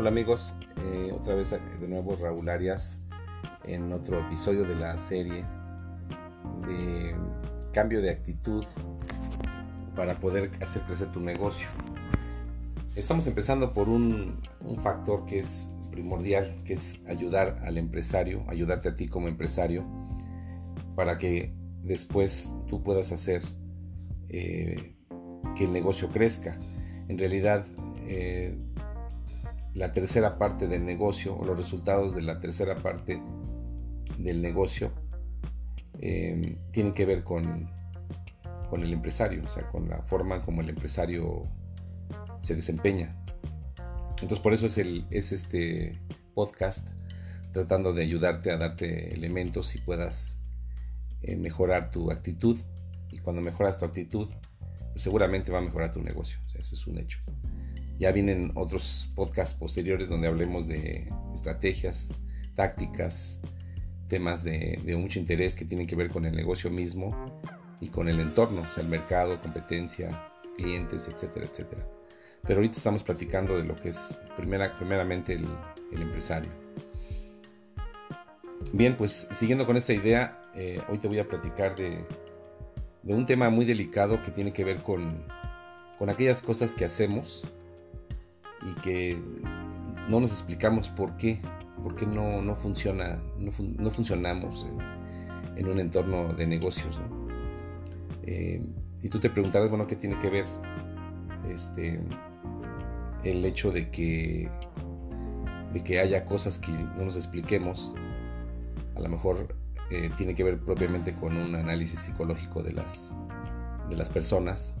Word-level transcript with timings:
Hola 0.00 0.08
amigos, 0.08 0.54
eh, 0.82 1.12
otra 1.12 1.34
vez 1.34 1.50
de 1.50 1.86
nuevo 1.86 2.16
Raúl 2.16 2.48
Arias 2.48 3.00
en 3.64 3.92
otro 3.92 4.18
episodio 4.18 4.64
de 4.64 4.74
la 4.74 4.96
serie 4.96 5.44
de 6.66 7.14
cambio 7.70 8.00
de 8.00 8.08
actitud 8.08 8.64
para 9.94 10.18
poder 10.18 10.52
hacer 10.62 10.80
crecer 10.84 11.12
tu 11.12 11.20
negocio. 11.20 11.68
Estamos 12.96 13.26
empezando 13.26 13.74
por 13.74 13.90
un, 13.90 14.40
factor 14.82 15.26
que 15.26 15.38
es 15.38 15.70
primordial, 15.90 16.62
que 16.64 16.72
es 16.72 17.02
ayudar 17.06 17.60
al 17.62 17.76
empresario, 17.76 18.42
ayudarte 18.48 18.88
a 18.88 18.94
ti 18.94 19.06
como 19.06 19.28
empresario, 19.28 19.84
para 20.96 21.18
que 21.18 21.52
después 21.82 22.50
tú 22.68 22.82
puedas 22.82 23.12
hacer 23.12 23.42
eh, 24.30 24.96
que 25.54 25.64
el 25.64 25.74
negocio 25.74 26.08
crezca. 26.08 26.58
En 27.08 27.18
realidad, 27.18 27.66
eh, 28.06 28.56
la 29.74 29.92
tercera 29.92 30.38
parte 30.38 30.66
del 30.66 30.84
negocio 30.84 31.36
o 31.36 31.44
los 31.44 31.56
resultados 31.56 32.14
de 32.14 32.22
la 32.22 32.40
tercera 32.40 32.76
parte 32.76 33.22
del 34.18 34.42
negocio 34.42 34.92
eh, 36.00 36.58
tienen 36.72 36.92
que 36.92 37.04
ver 37.04 37.24
con, 37.24 37.70
con 38.68 38.82
el 38.82 38.92
empresario, 38.92 39.44
o 39.44 39.48
sea, 39.48 39.68
con 39.68 39.88
la 39.88 40.02
forma 40.02 40.42
como 40.42 40.60
el 40.60 40.70
empresario 40.70 41.46
se 42.40 42.54
desempeña. 42.54 43.16
Entonces 44.14 44.38
por 44.40 44.52
eso 44.52 44.66
es, 44.66 44.78
el, 44.78 45.06
es 45.10 45.32
este 45.32 45.98
podcast 46.34 46.88
tratando 47.52 47.92
de 47.92 48.02
ayudarte 48.02 48.50
a 48.50 48.56
darte 48.56 49.14
elementos 49.14 49.74
y 49.74 49.78
puedas 49.78 50.38
eh, 51.22 51.36
mejorar 51.36 51.90
tu 51.90 52.10
actitud. 52.10 52.58
Y 53.10 53.18
cuando 53.18 53.42
mejoras 53.42 53.78
tu 53.78 53.84
actitud, 53.84 54.28
pues 54.92 55.02
seguramente 55.02 55.50
va 55.50 55.58
a 55.58 55.62
mejorar 55.62 55.92
tu 55.92 56.00
negocio. 56.00 56.38
Ese 56.54 56.74
es 56.74 56.86
un 56.86 56.98
hecho. 56.98 57.18
Ya 58.00 58.12
vienen 58.12 58.52
otros 58.54 59.12
podcasts 59.14 59.54
posteriores 59.54 60.08
donde 60.08 60.26
hablemos 60.26 60.66
de 60.66 61.12
estrategias, 61.34 62.18
tácticas, 62.54 63.40
temas 64.08 64.42
de, 64.42 64.80
mucho 64.98 65.18
interés 65.18 65.54
que 65.54 65.66
tienen 65.66 65.86
que 65.86 65.96
ver 65.96 66.08
con 66.08 66.24
el 66.24 66.34
negocio 66.34 66.70
mismo 66.70 67.14
y 67.78 67.90
con 67.90 68.08
el 68.08 68.18
entorno, 68.18 68.62
o 68.62 68.70
sea, 68.70 68.82
el 68.82 68.88
mercado, 68.88 69.38
competencia, 69.42 70.32
clientes, 70.56 71.08
etcétera, 71.08 71.44
etcétera. 71.44 71.86
Pero 72.40 72.60
ahorita 72.60 72.78
estamos 72.78 73.02
platicando 73.02 73.58
de 73.58 73.64
lo 73.64 73.76
que 73.76 73.90
es 73.90 74.18
primera, 74.34 74.74
primeramente 74.78 75.34
el, 75.34 75.46
empresario. 75.92 76.50
Bien, 78.72 78.96
pues 78.96 79.28
siguiendo 79.30 79.66
con 79.66 79.76
esta 79.76 79.92
idea, 79.92 80.40
eh, 80.54 80.80
hoy 80.88 80.96
te 80.96 81.06
voy 81.06 81.18
a 81.18 81.28
platicar 81.28 81.76
de, 81.76 82.06
un 83.02 83.26
tema 83.26 83.50
muy 83.50 83.66
delicado 83.66 84.22
que 84.22 84.30
tiene 84.30 84.54
que 84.54 84.64
ver 84.64 84.78
con 84.78 85.22
aquellas 86.08 86.40
cosas 86.40 86.74
que 86.74 86.86
hacemos 86.86 87.44
y 88.62 88.74
que 88.80 89.18
no 90.08 90.20
nos 90.20 90.32
explicamos 90.32 90.88
por 90.88 91.16
qué, 91.16 91.40
por 91.82 91.94
qué 91.94 92.06
no, 92.06 92.42
no 92.42 92.56
funciona, 92.56 93.22
no, 93.38 93.52
funcionamos 93.90 94.68
en, 95.56 95.68
un 95.68 95.78
entorno 95.78 96.32
de 96.34 96.46
negocios. 96.46 97.00
Eh, 98.24 98.62
y 99.02 99.08
tú 99.08 99.18
te 99.18 99.30
preguntarás, 99.30 99.68
bueno, 99.68 99.86
¿qué 99.86 99.96
tiene 99.96 100.18
que 100.18 100.30
ver 100.30 100.44
este, 101.48 102.00
el 103.24 103.44
hecho 103.44 103.70
de 103.70 103.90
que, 103.90 104.50
de 105.72 105.84
que 105.84 106.00
haya 106.00 106.24
cosas 106.24 106.58
que 106.58 106.72
no 106.72 107.04
nos 107.04 107.16
expliquemos? 107.16 107.94
A 108.94 109.00
lo 109.00 109.08
mejor 109.08 109.56
eh, 109.90 110.10
tiene 110.16 110.34
que 110.34 110.44
ver 110.44 110.60
propiamente 110.60 111.14
con 111.14 111.36
un 111.36 111.54
análisis 111.54 112.00
psicológico 112.00 112.62
de 112.62 112.72
las, 112.72 113.16
de 113.88 113.96
las 113.96 114.10
personas, 114.10 114.76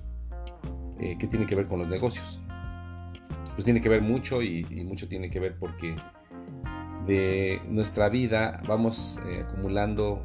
eh, 0.98 1.16
que 1.18 1.26
tiene 1.26 1.46
que 1.46 1.54
ver 1.54 1.66
con 1.66 1.78
los 1.78 1.88
negocios 1.88 2.40
pues 3.60 3.66
tiene 3.66 3.82
que 3.82 3.90
ver 3.90 4.00
mucho 4.00 4.40
y, 4.40 4.64
mucho 4.86 5.06
tiene 5.06 5.28
que 5.28 5.38
ver 5.38 5.58
porque 5.58 5.94
de 7.06 7.60
nuestra 7.68 8.08
vida 8.08 8.62
vamos 8.66 9.20
eh, 9.28 9.44
acumulando 9.46 10.24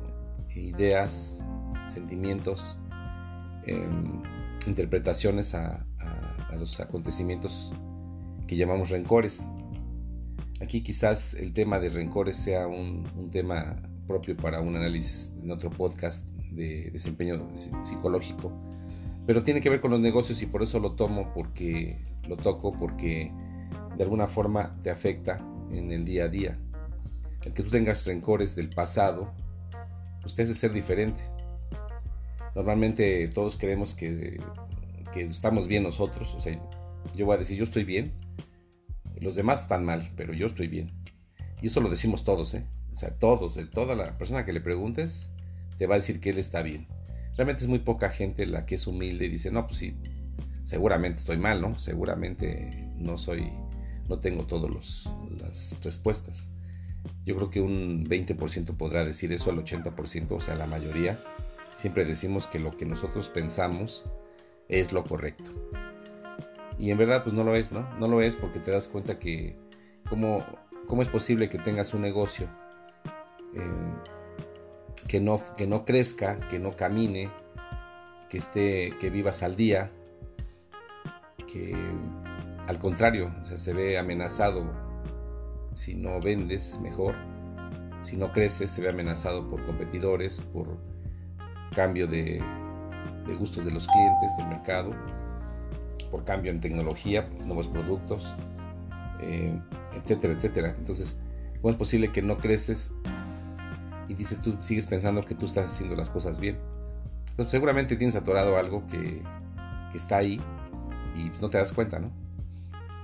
ideas, 0.55 1.43
sentimientos, 1.85 2.77
em, 3.65 4.23
interpretaciones 4.67 5.53
a, 5.53 5.85
los 6.57 6.79
acontecimientos 6.79 7.73
que 8.47 8.55
llamamos 8.55 8.89
rencores. 8.89 9.49
Aquí 10.61 10.81
quizás 10.81 11.33
el 11.33 11.51
tema 11.51 11.77
de 11.79 11.89
rencores 11.89 12.37
sea 12.37 12.67
un, 12.67 13.05
un 13.17 13.31
tema 13.31 13.75
propio 14.07 14.37
para 14.37 14.61
un 14.61 14.77
análisis 14.77 15.33
en 15.43 15.51
otro 15.51 15.69
podcast 15.71 16.29
de 16.53 16.89
desempeño 16.89 17.45
psicológico 17.83 18.53
pero 19.25 19.43
tiene 19.43 19.61
que 19.61 19.69
ver 19.69 19.81
con 19.81 19.91
los 19.91 19.99
negocios 19.99 20.41
y 20.41 20.45
por 20.45 20.61
eso 20.61 20.79
lo 20.79 20.91
tomo 20.91 21.31
porque 21.33 21.99
lo 22.27 22.37
toco 22.37 22.71
porque 22.71 23.31
de 23.97 24.03
alguna 24.03 24.27
forma 24.27 24.79
te 24.83 24.89
afecta 24.89 25.39
en 25.71 25.91
el 25.91 26.05
día 26.05 26.25
a 26.25 26.27
día. 26.27 26.59
El 27.43 27.53
que 27.53 27.63
tú 27.63 27.69
tengas 27.69 28.05
rencores 28.05 28.55
del 28.55 28.69
pasado, 28.69 29.33
pues 30.21 30.35
te 30.35 30.43
hace 30.43 30.53
ser 30.53 30.73
diferente. 30.73 31.23
Normalmente 32.55 33.27
todos 33.27 33.57
creemos 33.57 33.93
que, 33.93 34.39
que 35.13 35.21
estamos 35.21 35.67
bien 35.67 35.83
nosotros, 35.83 36.33
o 36.35 36.41
sea, 36.41 36.59
yo 37.13 37.25
voy 37.25 37.35
a 37.35 37.37
decir 37.37 37.57
yo 37.57 37.65
estoy 37.65 37.83
bien, 37.83 38.13
los 39.19 39.35
demás 39.35 39.63
están 39.63 39.85
mal, 39.85 40.11
pero 40.15 40.33
yo 40.33 40.47
estoy 40.47 40.67
bien. 40.67 40.91
Y 41.61 41.67
eso 41.67 41.81
lo 41.81 41.89
decimos 41.89 42.23
todos, 42.23 42.53
¿eh? 42.53 42.65
O 42.91 42.95
sea, 42.95 43.11
todos, 43.17 43.55
de 43.55 43.65
toda 43.65 43.95
la 43.95 44.17
persona 44.17 44.45
que 44.45 44.53
le 44.53 44.61
preguntes, 44.61 45.31
te 45.77 45.87
va 45.87 45.95
a 45.95 45.97
decir 45.97 46.19
que 46.19 46.29
él 46.29 46.37
está 46.37 46.61
bien. 46.61 46.87
Realmente 47.35 47.63
es 47.63 47.69
muy 47.69 47.79
poca 47.79 48.09
gente 48.09 48.45
la 48.45 48.65
que 48.65 48.75
es 48.75 48.87
humilde 48.87 49.25
y 49.25 49.29
dice, 49.29 49.51
no, 49.51 49.67
pues 49.67 49.79
sí, 49.79 49.97
seguramente 50.65 51.19
estoy 51.19 51.37
mal, 51.37 51.61
¿no? 51.61 51.77
Seguramente 51.77 52.89
no 52.97 53.17
soy, 53.17 53.51
no 54.09 54.19
tengo 54.19 54.45
todas 54.45 55.07
las 55.39 55.79
respuestas. 55.83 56.49
Yo 57.23 57.35
creo 57.35 57.51
que 57.51 57.61
un 57.61 58.03
20% 58.05 58.75
podrá 58.75 59.05
decir 59.05 59.31
eso 59.31 59.51
al 59.51 59.63
80%, 59.63 60.31
o 60.31 60.41
sea, 60.41 60.55
la 60.55 60.65
mayoría. 60.65 61.19
Siempre 61.75 62.03
decimos 62.03 62.47
que 62.47 62.59
lo 62.59 62.71
que 62.71 62.85
nosotros 62.85 63.29
pensamos 63.29 64.05
es 64.67 64.91
lo 64.91 65.03
correcto. 65.03 65.51
Y 66.79 66.89
en 66.89 66.97
verdad, 66.97 67.23
pues 67.23 67.35
no 67.35 67.43
lo 67.43 67.55
es, 67.55 67.71
¿no? 67.71 67.87
No 67.99 68.07
lo 68.07 68.21
es 68.21 68.35
porque 68.35 68.59
te 68.59 68.71
das 68.71 68.87
cuenta 68.87 69.19
que 69.19 69.55
cómo, 70.09 70.43
cómo 70.87 71.03
es 71.03 71.09
posible 71.09 71.47
que 71.47 71.59
tengas 71.59 71.93
un 71.93 72.01
negocio 72.01 72.49
eh, 73.53 73.61
que 75.07 75.19
no, 75.19 75.39
que 75.55 75.67
no 75.67 75.85
crezca, 75.85 76.39
que 76.49 76.57
no 76.57 76.75
camine, 76.75 77.29
que 78.29 78.39
esté, 78.39 78.93
que 78.99 79.11
vivas 79.11 79.43
al 79.43 79.55
día, 79.55 79.91
al 82.67 82.79
contrario, 82.79 83.33
se 83.43 83.73
ve 83.73 83.97
amenazado 83.97 84.65
si 85.73 85.95
no 85.95 86.19
vendes 86.21 86.79
mejor, 86.81 87.15
si 88.01 88.17
no 88.17 88.31
creces, 88.31 88.71
se 88.71 88.81
ve 88.81 88.89
amenazado 88.89 89.49
por 89.49 89.65
competidores, 89.65 90.41
por 90.41 90.77
cambio 91.75 92.07
de, 92.07 92.41
gustos 93.37 93.65
de 93.65 93.71
los 93.71 93.87
clientes, 93.87 94.37
del 94.37 94.47
mercado, 94.47 94.91
por 96.11 96.23
cambio 96.23 96.51
en 96.51 96.61
tecnología, 96.61 97.27
nuevos 97.45 97.67
productos, 97.67 98.35
eh, 99.19 99.59
etcétera, 99.93 100.33
etcétera. 100.33 100.75
Entonces, 100.77 101.21
¿cómo 101.61 101.71
es 101.71 101.75
posible 101.75 102.11
que 102.11 102.21
no 102.21 102.37
creces 102.37 102.93
y 104.07 104.13
dices 104.13 104.41
tú 104.41 104.57
sigues 104.61 104.85
pensando 104.85 105.23
que 105.23 105.35
tú 105.35 105.45
estás 105.45 105.71
haciendo 105.71 105.95
las 105.95 106.09
cosas 106.09 106.39
bien. 106.39 106.57
Entonces 107.29 107.51
seguramente 107.51 107.95
tienes 107.95 108.15
atorado 108.15 108.57
algo 108.57 108.85
que, 108.87 109.21
está 109.93 110.17
ahí 110.17 110.41
y 111.15 111.31
no 111.41 111.49
te 111.49 111.57
das 111.57 111.71
cuenta, 111.71 111.99
¿no? 111.99 112.11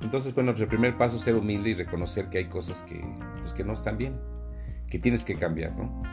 Entonces, 0.02 0.34
bueno, 0.34 0.52
pues 0.52 0.64
el 0.64 0.68
primer 0.68 0.98
paso 0.98 1.18
es 1.18 1.22
ser 1.22 1.36
humilde 1.36 1.70
y 1.70 1.74
reconocer 1.74 2.30
que 2.30 2.40
hay 2.40 2.46
cosas 2.46 2.84
que, 2.84 3.04
pues, 3.40 3.54
que 3.54 3.64
no 3.64 3.74
están 3.74 3.98
bien, 3.98 4.20
que 4.88 5.00
tienes 5.00 5.24
que 5.24 5.36
cambiar, 5.36 5.76
¿no? 5.76 6.04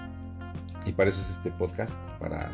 Y 0.87 0.93
para 0.93 1.09
eso 1.09 1.21
es 1.21 1.31
este 1.31 1.51
podcast, 1.51 2.03
para 2.19 2.51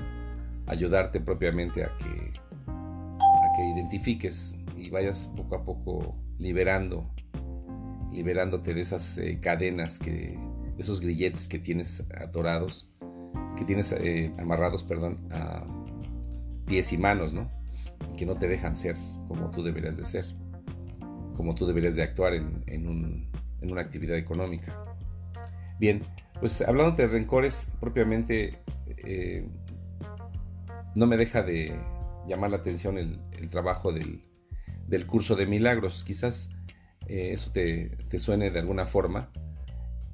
ayudarte 0.66 1.21
propiamente 1.21 1.84
a 1.84 1.97
que, 1.99 2.32
a 2.69 3.56
que 3.56 3.69
identifiques 3.75 4.56
y 4.76 4.91
vayas 4.91 5.32
poco 5.37 5.56
a 5.56 5.64
poco 5.64 6.17
liberando, 6.38 7.12
liberándote 8.12 8.75
de 8.75 8.81
esas 8.81 9.19
eh, 9.19 9.38
cadenas 9.40 9.99
que 9.99 10.38
esos 10.79 11.00
grilletes 11.00 11.49
que 11.49 11.58
tienes 11.58 12.05
atorados, 12.20 12.90
que 13.56 13.64
tienes 13.64 13.93
eh, 13.93 14.32
amarrados, 14.38 14.82
perdón, 14.82 15.19
a 15.31 15.64
pies 16.67 16.93
y 16.93 16.99
manos, 16.99 17.32
¿no? 17.35 17.50
Que 18.17 18.26
no 18.26 18.37
te 18.37 18.49
dejan 18.49 18.75
ser 18.75 18.97
como 19.26 19.50
tú 19.50 19.62
deberías 19.62 19.97
de 19.97 20.05
ser, 20.05 20.25
como 21.35 21.55
tú 21.55 21.67
deberías 21.67 21.97
de 21.97 22.03
actuar 22.03 22.35
en, 22.35 23.31
una 23.62 23.81
actividad 23.81 24.17
económica. 24.17 24.82
Bien, 25.81 26.03
pues 26.38 26.61
hablando 26.61 26.94
de 26.94 27.09
rencores, 27.09 27.73
propiamente 27.81 28.59
eh, 28.99 29.49
no 30.94 31.06
me 31.06 31.17
deja 31.17 31.43
de 31.43 31.75
llamar 32.29 32.50
la 32.50 32.59
atención 32.59 32.99
el, 32.99 33.19
trabajo 33.50 33.93
del, 33.93 34.21
curso 35.06 35.35
de 35.35 35.47
milagros. 35.47 36.05
Quizás 36.05 36.50
eh, 37.06 37.31
eso 37.32 37.50
te, 37.53 37.97
te, 38.09 38.19
suene 38.19 38.50
de 38.50 38.59
alguna 38.59 38.87
forma, 38.87 39.31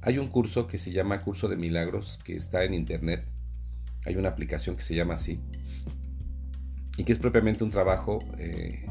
hay 0.02 0.18
un 0.18 0.28
curso 0.28 0.66
que 0.66 0.78
se 0.78 0.92
llama 0.92 1.22
Curso 1.22 1.48
de 1.48 1.56
Milagros 1.56 2.18
que 2.24 2.34
está 2.34 2.64
en 2.64 2.72
internet. 2.72 3.26
Hay 4.06 4.16
una 4.16 4.30
aplicación 4.30 4.76
que 4.76 4.82
se 4.82 4.94
llama 4.94 5.14
así. 5.14 5.40
Y 6.96 7.04
que 7.04 7.12
es 7.12 7.18
propiamente 7.18 7.64
un 7.64 7.70
trabajo, 7.70 8.18
eh, 8.38 8.86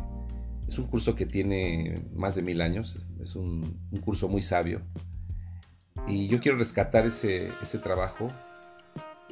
es 0.70 0.78
un 0.78 0.86
curso 0.86 1.16
que 1.16 1.26
tiene 1.26 2.00
más 2.14 2.36
de 2.36 2.44
mil 2.44 2.62
años, 2.62 3.04
es 3.20 3.36
un, 3.36 3.80
curso 4.06 4.28
muy 4.28 4.44
sabio. 4.44 4.84
Y 6.08 6.28
yo 6.28 6.40
quiero 6.40 6.60
rescatar 6.60 7.08
ese, 7.08 7.52
ese 7.60 7.80
trabajo. 7.80 8.28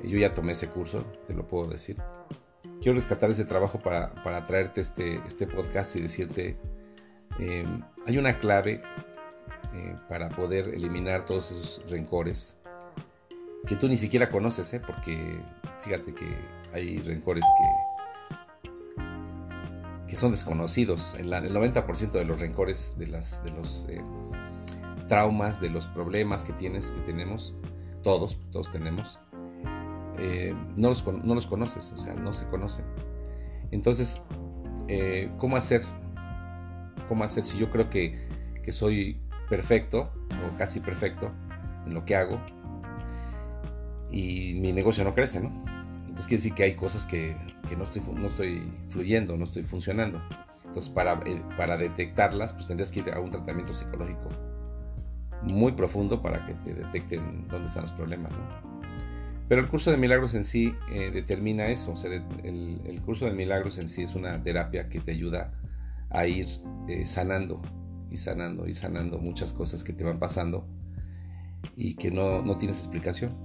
Yo 0.04 0.18
ya 0.18 0.34
tomé 0.34 0.54
ese 0.54 0.68
curso, 0.68 1.04
te 1.28 1.36
lo 1.36 1.48
puedo 1.48 1.68
decir. 1.68 1.98
Quiero 2.81 2.95
rescatar 2.95 3.30
ese 3.30 3.45
trabajo 3.45 3.78
para, 3.78 4.16
para 4.24 4.48
traerte 4.48 4.81
este, 4.81 5.22
este 5.28 5.45
podcast 5.45 5.95
y 5.95 6.01
decirte, 6.01 6.57
em, 7.38 7.84
hay 8.07 8.18
una 8.18 8.39
clave 8.39 8.81
eh, 9.75 9.95
para 10.10 10.30
poder 10.30 10.69
eliminar 10.69 11.28
todos 11.28 11.51
esos 11.51 11.84
rencores 11.88 12.57
que 13.68 13.75
tú 13.75 13.88
ni 13.88 13.98
siquiera 13.98 14.30
conoces, 14.30 14.74
¿eh? 14.74 14.80
porque 14.80 15.39
fíjate 15.84 16.16
que 16.16 16.25
hay 16.74 16.98
rencores 16.98 17.44
que, 17.44 17.87
que 20.07 20.15
son 20.15 20.31
desconocidos. 20.31 21.15
el 21.15 21.31
90% 21.31 22.12
de 22.12 22.25
los 22.25 22.39
rencores, 22.39 22.95
de, 22.98 23.07
las, 23.07 23.44
de 23.44 23.51
los 23.51 23.88
eh, 23.89 24.01
traumas, 25.07 25.59
de 25.59 25.69
los 25.69 25.88
problemas 25.88 26.44
que 26.44 26.54
tienes, 26.54 26.92
que 26.92 27.01
tenemos, 27.01 27.56
todos, 28.04 28.38
todos 28.51 28.71
tenemos, 28.71 29.19
eh, 30.18 30.56
no, 30.77 30.89
los, 30.89 31.06
no, 31.06 31.36
los, 31.36 31.45
conoces, 31.45 31.92
o 31.92 31.98
sea, 31.98 32.13
no 32.13 32.33
se 32.33 32.48
conocen. 32.48 32.86
Entonces, 33.71 34.21
eh, 34.88 35.30
¿cómo 35.38 35.57
hacer? 35.57 35.81
¿Cómo 37.10 37.24
hacer 37.24 37.44
si 37.44 37.57
yo 37.57 37.69
creo 37.69 37.89
que, 37.89 38.27
que 38.63 38.71
soy 38.71 39.21
perfecto 39.50 40.12
o 40.45 40.57
casi 40.57 40.80
perfecto 40.80 41.31
en 41.86 41.94
lo 41.94 42.03
que 42.06 42.15
hago 42.15 42.39
y 44.12 44.56
mi 44.56 44.74
negocio 44.74 45.03
no 45.03 45.13
crece, 45.13 45.42
¿no? 45.42 45.66
Entonces 46.17 46.29
quiere 46.29 46.41
decir 46.41 46.53
que 46.55 46.63
hay 46.63 46.73
cosas 46.73 47.05
que, 47.05 47.35
no, 47.77 47.83
estoy, 47.83 48.71
fluyendo, 48.89 49.37
no 49.37 49.43
estoy 49.43 49.61
funcionando. 49.61 50.19
Entonces 50.65 50.89
para, 50.89 51.13
eh, 51.27 51.43
para 51.55 51.77
detectarlas, 51.77 52.53
pues 52.53 52.65
tendrías 52.65 52.89
que 52.89 53.01
ir 53.01 53.11
a 53.11 53.19
un 53.19 53.29
tratamiento 53.29 53.71
psicológico 53.71 54.29
muy 55.43 55.73
profundo 55.73 56.19
para 56.19 56.43
que 56.47 56.55
te 56.55 56.73
detecten 56.73 57.47
dónde 57.47 57.67
están 57.67 57.83
los 57.83 57.91
problemas. 57.91 58.33
Pero 59.47 59.61
el 59.61 59.67
curso 59.67 59.91
de 59.91 59.97
milagros 59.97 60.33
en 60.33 60.43
sí 60.43 60.73
eh, 60.91 61.11
determina 61.11 61.67
eso. 61.67 61.93
El, 62.03 62.99
curso 63.05 63.25
de 63.25 63.33
milagros 63.33 63.77
en 63.77 63.87
sí 63.87 64.01
es 64.01 64.15
una 64.15 64.41
terapia 64.41 64.89
que 64.89 64.99
te 64.99 65.11
ayuda 65.11 65.53
a 66.09 66.25
ir 66.25 66.47
eh, 66.87 67.05
sanando 67.05 67.61
y 68.09 68.17
sanando 68.17 68.67
y 68.67 68.73
sanando 68.73 69.19
muchas 69.19 69.53
cosas 69.53 69.83
que 69.83 69.93
te 69.93 70.03
van 70.03 70.17
pasando 70.17 70.67
y 71.75 71.93
que 71.93 72.09
no 72.09 72.57
tienes 72.57 72.79
explicación. 72.79 73.37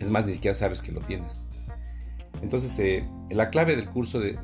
Es 0.00 0.10
más, 0.10 0.26
ni 0.26 0.34
siquiera 0.34 0.54
sabes 0.54 0.82
que 0.82 0.92
lo 0.92 1.00
tienes. 1.00 1.48
Entonces, 2.42 2.78
eh, 2.78 3.08
la 3.30 3.50
clave 3.50 3.76
del 3.76 3.88
curso 3.88 4.20
de, 4.20 4.36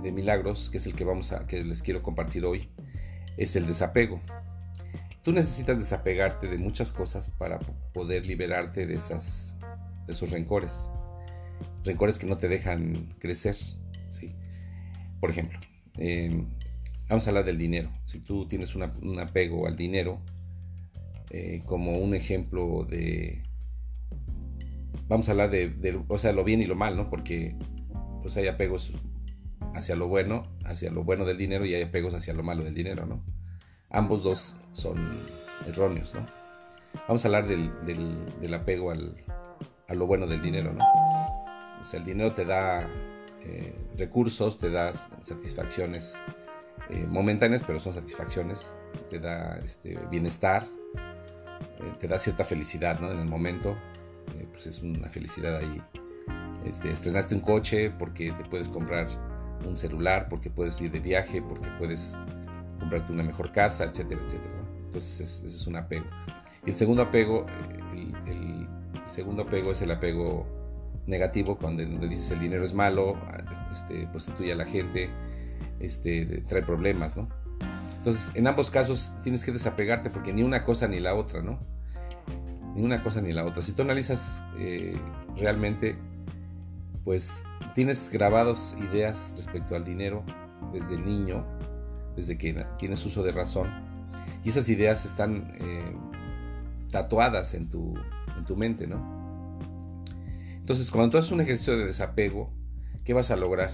de, 0.00 0.12
milagros, 0.12 0.70
que 0.70 0.78
es 0.78 0.86
el 0.86 0.94
que, 0.94 1.04
vamos 1.04 1.32
a, 1.32 1.46
que 1.46 1.64
les 1.64 1.82
quiero 1.82 2.02
compartir 2.02 2.44
hoy, 2.44 2.68
es 3.36 3.56
el 3.56 3.66
desapego. 3.66 4.20
Tú 5.22 5.32
necesitas 5.32 5.78
desapegarte 5.78 6.46
de 6.46 6.58
muchas 6.58 6.92
cosas 6.92 7.30
para 7.30 7.58
poder 7.92 8.26
liberarte 8.26 8.86
de, 8.86 8.94
esas, 8.94 9.56
de 10.06 10.12
esos 10.12 10.30
rencores. 10.30 10.90
Rencores 11.84 12.18
que 12.18 12.26
no 12.26 12.36
te 12.36 12.48
dejan 12.48 13.14
crecer. 13.18 13.56
¿sí? 14.08 14.34
Por 15.20 15.30
ejemplo, 15.30 15.58
em, 15.96 16.46
vamos 17.08 17.26
a 17.26 17.30
hablar 17.30 17.44
del 17.44 17.58
dinero. 17.58 17.90
Si 18.04 18.20
tú 18.20 18.46
tienes 18.46 18.74
un 18.74 19.18
apego 19.18 19.66
al 19.66 19.76
dinero, 19.76 20.20
eh, 21.36 21.62
como 21.64 21.98
un 21.98 22.14
ejemplo 22.14 22.86
de, 22.88 23.42
vamos 25.08 25.28
a 25.28 25.32
hablar 25.32 25.50
de, 25.50 26.02
o 26.08 26.18
sea, 26.18 26.32
lo 26.32 26.44
bien 26.44 26.60
y 26.60 26.66
lo 26.66 26.74
mal, 26.74 26.96
¿no? 26.96 27.08
Porque 27.10 27.56
pues 28.22 28.36
hay 28.36 28.46
apegos 28.46 28.92
hacia 29.74 29.96
lo 29.96 30.08
bueno, 30.08 30.46
hacia 30.64 30.90
lo 30.90 31.04
bueno 31.04 31.24
del 31.24 31.36
dinero 31.36 31.64
y 31.64 31.74
hay 31.74 31.82
apegos 31.82 32.14
hacia 32.14 32.32
lo 32.34 32.42
malo 32.42 32.64
del 32.64 32.74
dinero, 32.74 33.06
¿no? 33.06 33.22
Ambos 33.90 34.22
dos 34.22 34.56
son 34.72 35.20
erróneos, 35.66 36.14
¿no? 36.14 36.24
Vamos 37.08 37.24
a 37.24 37.28
hablar 37.28 37.46
del, 37.46 38.54
apego 38.54 38.90
al, 38.90 39.16
a 39.88 39.94
lo 39.94 40.06
bueno 40.06 40.26
del 40.26 40.40
dinero, 40.40 40.72
¿no? 40.72 40.84
O 41.80 41.84
sea, 41.84 42.00
el 42.00 42.06
dinero 42.06 42.32
te 42.32 42.44
da 42.44 42.88
eh, 43.42 43.74
recursos, 43.98 44.58
te 44.58 44.70
da 44.70 44.94
satisfacciones 44.94 46.16
eh, 46.88 47.06
momentáneas, 47.08 47.62
pero 47.62 47.78
son 47.78 47.92
satisfacciones, 47.92 48.74
te 49.10 49.18
da 49.18 49.58
este, 49.64 49.98
bienestar, 50.10 50.64
eh, 50.94 51.92
te 51.98 52.08
da 52.08 52.18
cierta 52.18 52.44
felicidad, 52.44 53.00
¿no? 53.00 53.10
En 53.10 53.18
el 53.18 53.28
momento, 53.28 53.76
eh, 54.38 54.46
pues 54.50 54.66
es 54.66 54.82
una 54.82 55.08
felicidad 55.08 55.56
ahí. 55.56 55.82
Este, 56.64 56.90
estrenaste 56.90 57.34
un 57.34 57.40
coche 57.40 57.90
porque 57.90 58.32
te 58.32 58.44
puedes 58.48 58.68
comprar 58.68 59.06
un 59.66 59.76
celular, 59.76 60.28
porque 60.28 60.50
puedes 60.50 60.80
ir 60.80 60.90
de 60.90 61.00
viaje, 61.00 61.42
porque 61.42 61.68
puedes 61.78 62.16
comprarte 62.78 63.12
una 63.12 63.22
mejor 63.22 63.52
casa, 63.52 63.84
etcétera, 63.84 64.20
etcétera. 64.24 64.54
Entonces 64.84 65.20
ese 65.20 65.46
es 65.46 65.66
un 65.66 65.76
apego. 65.76 66.06
Y 66.64 66.70
el 66.70 66.76
segundo 66.76 67.02
apego, 67.02 67.46
el, 68.26 68.68
segundo 69.06 69.42
apego 69.42 69.72
es 69.72 69.82
el 69.82 69.90
apego 69.90 70.46
negativo, 71.06 71.58
cuando 71.58 71.84
dices 72.06 72.30
el 72.30 72.40
dinero 72.40 72.64
es 72.64 72.72
malo, 72.72 73.16
este, 73.72 74.06
prostituye 74.06 74.52
a 74.52 74.56
la 74.56 74.64
gente, 74.64 75.10
este, 75.80 76.42
trae 76.48 76.62
problemas, 76.62 77.16
¿no? 77.16 77.28
Entonces, 77.98 78.32
en 78.34 78.46
ambos 78.46 78.70
casos 78.70 79.14
tienes 79.22 79.44
que 79.44 79.52
desapegarte 79.52 80.10
porque 80.10 80.32
ni 80.32 80.42
una 80.42 80.64
cosa 80.64 80.88
ni 80.88 81.00
la 81.00 81.14
otra, 81.14 81.42
¿no? 81.42 81.58
Ni 82.74 82.82
una 82.82 83.02
cosa 83.02 83.20
ni 83.20 83.32
la 83.32 83.44
otra. 83.44 83.62
Si 83.62 83.72
tú 83.72 83.82
analizas 83.82 84.44
eh, 84.58 84.96
realmente, 85.36 85.96
pues 87.04 87.44
tienes 87.74 88.10
grabados 88.10 88.74
ideas 88.90 89.34
respecto 89.36 89.76
al 89.76 89.84
dinero 89.84 90.24
desde 90.72 90.96
niño, 90.96 91.44
desde 92.16 92.36
que 92.36 92.66
tienes 92.78 93.04
uso 93.04 93.22
de 93.22 93.32
razón, 93.32 93.68
y 94.42 94.48
esas 94.48 94.68
ideas 94.68 95.04
están 95.04 95.56
eh, 95.60 95.96
tatuadas 96.90 97.54
en 97.54 97.68
tu, 97.68 97.94
en 98.36 98.44
tu 98.44 98.56
mente, 98.56 98.86
¿no? 98.86 99.14
Entonces, 100.56 100.90
cuando 100.90 101.10
tú 101.10 101.18
haces 101.18 101.30
un 101.30 101.40
ejercicio 101.40 101.76
de 101.76 101.84
desapego, 101.86 102.50
¿qué 103.04 103.12
vas 103.12 103.30
a 103.30 103.36
lograr? 103.36 103.70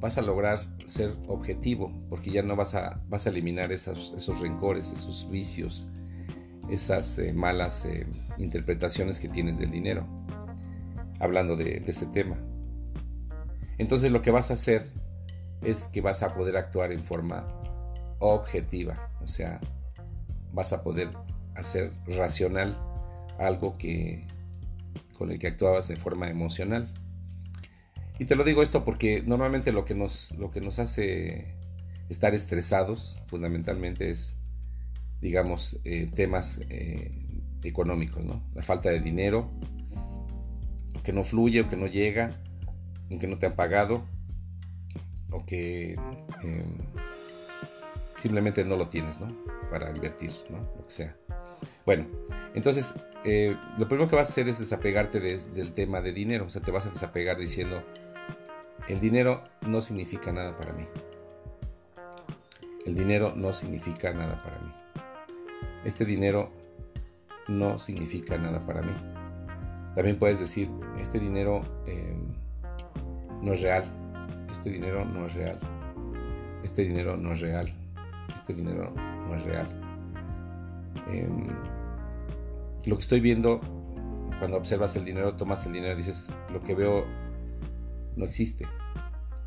Vas 0.00 0.18
a 0.18 0.22
lograr 0.22 0.58
ser 0.84 1.10
objetivo, 1.26 1.92
porque 2.10 2.30
ya 2.30 2.42
no 2.42 2.54
vas 2.54 2.74
a, 2.74 3.00
vas 3.08 3.26
a 3.26 3.30
eliminar 3.30 3.72
esos, 3.72 4.12
esos 4.16 4.40
rencores, 4.40 4.92
esos 4.92 5.30
vicios, 5.30 5.88
esas 6.70 7.18
eh, 7.18 7.32
malas 7.32 7.84
eh, 7.84 8.06
interpretaciones 8.38 9.18
que 9.18 9.28
tienes 9.28 9.58
del 9.58 9.70
dinero, 9.70 10.06
hablando 11.20 11.56
de, 11.56 11.82
ese 11.86 12.06
tema. 12.06 12.36
Entonces 13.78 14.12
lo 14.12 14.22
que 14.22 14.30
vas 14.30 14.50
a 14.50 14.54
hacer 14.54 14.92
es 15.62 15.88
que 15.88 16.00
vas 16.00 16.22
a 16.22 16.34
poder 16.34 16.56
actuar 16.56 16.92
en 16.92 17.02
forma 17.04 17.46
objetiva, 18.18 19.10
o 19.20 19.26
sea, 19.26 19.60
vas 20.52 20.72
a 20.72 20.82
poder 20.82 21.10
hacer 21.54 21.92
racional 22.06 22.78
algo 23.38 23.76
que 23.76 24.26
con 25.16 25.30
el 25.30 25.38
que 25.38 25.46
actuabas 25.46 25.88
de 25.88 25.96
forma 25.96 26.28
emocional. 26.28 26.92
Y 28.18 28.24
te 28.26 28.36
lo 28.36 28.44
digo 28.44 28.62
esto 28.62 28.84
porque 28.84 29.22
normalmente 29.26 29.72
lo 29.72 29.84
que 29.84 29.94
nos, 29.94 30.32
lo 30.32 30.50
que 30.50 30.60
nos 30.60 30.78
hace 30.78 31.56
estar 32.08 32.34
estresados 32.34 33.20
fundamentalmente 33.26 34.10
es 34.10 34.36
digamos, 35.22 35.78
eh, 35.84 36.10
temas 36.12 36.60
eh, 36.68 37.12
económicos, 37.62 38.24
¿no? 38.24 38.42
La 38.54 38.62
falta 38.62 38.90
de 38.90 38.98
dinero, 38.98 39.48
que 41.04 41.12
no 41.12 41.22
fluye 41.22 41.60
o 41.60 41.68
que 41.68 41.76
no 41.76 41.86
llega, 41.86 42.42
o 43.08 43.18
que 43.18 43.28
no 43.28 43.38
te 43.38 43.46
han 43.46 43.54
pagado, 43.54 44.04
o 45.30 45.46
que 45.46 45.92
em, 46.42 46.76
simplemente 48.16 48.64
no 48.64 48.76
lo 48.76 48.88
tienes, 48.88 49.20
¿no? 49.20 49.28
Para 49.70 49.90
invertir, 49.90 50.32
¿no? 50.50 50.58
Lo 50.58 50.86
que 50.86 50.92
sea. 50.92 51.16
Bueno, 51.86 52.06
entonces, 52.54 52.96
eh, 53.24 53.56
lo 53.78 53.86
primero 53.86 54.10
que 54.10 54.16
vas 54.16 54.28
a 54.28 54.32
hacer 54.32 54.48
es 54.48 54.58
desapegarte 54.58 55.20
del 55.20 55.72
tema 55.72 56.00
de 56.00 56.12
dinero, 56.12 56.46
o 56.46 56.50
sea, 56.50 56.60
te 56.60 56.72
vas 56.72 56.86
a 56.86 56.88
desapegar 56.88 57.38
diciendo, 57.38 57.84
el 58.88 58.98
dinero 58.98 59.44
no 59.68 59.80
significa 59.80 60.32
nada 60.32 60.58
para 60.58 60.72
mí. 60.72 60.84
El 62.84 62.96
dinero 62.96 63.34
no 63.36 63.52
significa 63.52 64.12
nada 64.12 64.42
para 64.42 64.58
mí 64.58 64.81
este 65.84 66.04
dinero 66.04 66.50
no 67.48 67.78
significa 67.78 68.38
nada 68.38 68.60
para 68.60 68.82
mí. 68.82 68.92
También 69.94 70.18
puedes 70.18 70.38
decir, 70.38 70.70
este 70.98 71.18
dinero 71.18 71.62
em, 71.86 72.32
no 73.42 73.52
es 73.52 73.60
real, 73.60 73.84
este 74.50 74.70
dinero 74.70 75.04
no 75.04 75.26
es 75.26 75.34
real, 75.34 75.58
este 76.62 76.84
dinero 76.84 77.16
no 77.16 77.32
es 77.32 77.40
real, 77.40 77.72
este 78.34 78.54
dinero 78.54 78.92
no 78.94 79.34
es 79.34 79.42
real. 79.44 79.66
Em, 81.08 81.48
lo 82.84 82.96
que 82.96 83.02
estoy 83.02 83.20
viendo, 83.20 83.60
cuando 84.38 84.56
observas 84.56 84.96
el 84.96 85.04
dinero, 85.04 85.36
tomas 85.36 85.66
el 85.66 85.72
dinero, 85.72 85.94
dices, 85.94 86.30
lo 86.52 86.62
que 86.62 86.74
veo 86.74 87.04
no 88.16 88.24
existe, 88.24 88.66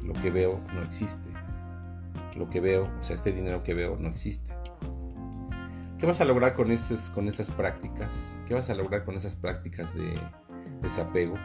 lo 0.01 0.13
que 0.13 0.29
veo 0.29 0.59
no 0.73 0.83
existe, 0.83 1.29
lo 2.35 2.49
que 2.49 2.59
veo, 2.59 2.89
o 2.99 3.03
sea, 3.03 3.15
este 3.15 3.31
dinero 3.31 3.63
que 3.63 3.73
veo 3.73 3.97
no 3.97 4.09
existe. 4.09 4.53
¿Qué 5.97 6.05
vas 6.05 6.21
a 6.21 6.25
lograr 6.25 6.53
con, 6.53 6.67
con 7.13 7.27
esas 7.27 7.51
prácticas? 7.51 8.35
¿Qué 8.45 8.53
vas 8.53 8.69
a 8.69 8.75
lograr 8.75 9.05
con 9.05 9.15
esas 9.15 9.35
prácticas 9.35 9.95
de 9.95 10.19
desapego? 10.81 11.35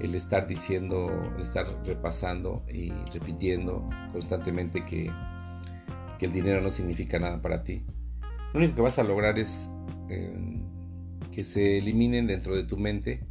el 0.00 0.14
estar 0.14 0.46
diciendo, 0.46 1.10
el 1.34 1.40
estar 1.40 1.66
repasando 1.84 2.64
y 2.72 2.90
repitiendo 3.12 3.88
constantemente 4.12 4.84
que, 4.84 5.10
que 6.18 6.26
el 6.26 6.32
dinero 6.32 6.60
no 6.60 6.70
significa 6.70 7.18
nada 7.18 7.42
para 7.42 7.62
ti. 7.62 7.84
Lo 8.52 8.60
único 8.60 8.76
que 8.76 8.82
vas 8.82 8.98
a 8.98 9.04
lograr 9.04 9.38
es 9.38 9.70
em, 10.08 10.62
que 11.32 11.44
se 11.44 11.78
eliminen 11.78 12.26
dentro 12.26 12.54
de 12.54 12.64
tu 12.64 12.76
mente, 12.76 13.26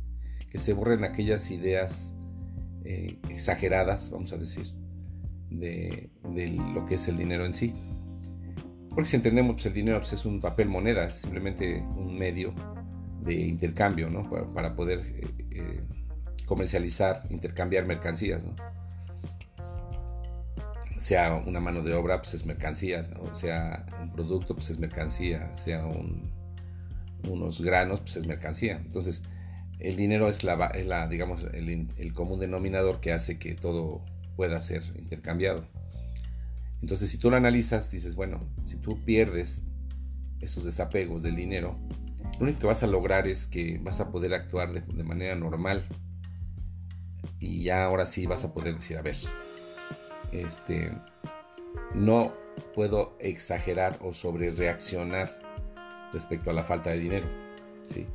que 0.49 0.59
se 0.59 0.73
borren 0.73 1.03
aquellas 1.03 1.49
ideas 1.51 2.15
eh, 2.83 3.19
exageradas, 3.29 4.11
vamos 4.11 4.33
a 4.33 4.37
decir, 4.37 4.67
de, 5.49 6.09
lo 6.73 6.85
que 6.85 6.95
es 6.95 7.07
el 7.07 7.17
dinero 7.17 7.45
en 7.45 7.53
sí. 7.53 7.73
Porque 8.97 9.11
si 9.11 9.15
entendemos, 9.15 9.53
pues 9.53 9.67
el 9.67 9.73
dinero 9.75 9.99
pues, 9.99 10.13
es 10.13 10.25
un 10.25 10.41
papel 10.41 10.69
moneda, 10.69 11.05
es 11.05 11.13
simplemente 11.13 11.85
un 11.95 12.17
medio 12.17 12.51
de 13.21 13.35
intercambio, 13.35 14.09
¿no? 14.09 14.27
Para, 14.55 14.75
poder 14.75 15.01
eh, 15.01 15.27
eh, 15.51 15.83
comercializar, 16.47 17.27
intercambiar 17.29 17.85
mercancías, 17.85 18.43
¿no? 18.43 18.55
Sea 20.97 21.35
una 21.45 21.59
mano 21.59 21.83
de 21.83 21.93
obra, 21.93 22.23
pues 22.23 22.33
es 22.33 22.47
mercancía, 22.47 23.03
o 23.19 23.35
sea 23.35 23.85
un 24.01 24.11
producto, 24.13 24.55
pues 24.55 24.71
es 24.71 24.79
mercancía, 24.79 25.53
sea 25.53 25.85
unos 27.29 27.61
granos, 27.61 27.99
pues 27.99 28.15
es 28.15 28.25
mercancía. 28.25 28.77
Entonces, 28.77 29.21
el 29.77 29.95
dinero 29.95 30.27
es 30.27 30.43
la, 30.43 31.07
digamos, 31.07 31.45
el 31.53 32.13
común 32.15 32.39
denominador 32.39 32.99
que 32.99 33.13
hace 33.13 33.37
que 33.37 33.53
todo 33.53 34.03
pueda 34.35 34.59
ser 34.59 34.81
intercambiado. 34.97 35.67
Entonces, 36.81 37.09
si 37.09 37.17
tú 37.17 37.29
lo 37.29 37.37
analizas, 37.37 37.91
dices, 37.91 38.15
bueno, 38.15 38.47
si 38.63 38.77
tú 38.77 39.03
pierdes 39.03 39.65
esos 40.39 40.63
desapegos 40.63 41.23
del 41.23 41.35
dinero, 41.35 41.77
lo 42.39 42.45
único 42.45 42.59
que 42.59 42.67
vas 42.67 42.83
a 42.83 42.87
lograr 42.87 43.27
es 43.27 43.47
que 43.47 43.79
vas 43.81 43.99
a 43.99 44.11
poder 44.11 44.33
actuar 44.33 44.71
de, 44.71 45.03
manera 45.03 45.35
normal. 45.35 45.87
Y 47.39 47.63
ya 47.63 47.85
ahora 47.85 48.05
sí 48.05 48.27
vas 48.27 48.43
a 48.43 48.53
poder 48.53 48.75
decir, 48.75 48.97
a 48.97 49.01
ver, 49.01 49.15
este, 50.31 50.91
no 51.95 52.33
puedo 52.75 53.17
exagerar 53.19 53.97
o 54.01 54.13
sobre 54.13 54.51
reaccionar 54.51 55.31
respecto 56.13 56.51
a 56.51 56.53
la 56.53 56.63
falta 56.63 56.91
de 56.91 56.99
dinero. 56.99 57.27
¿sí? 57.87 58.05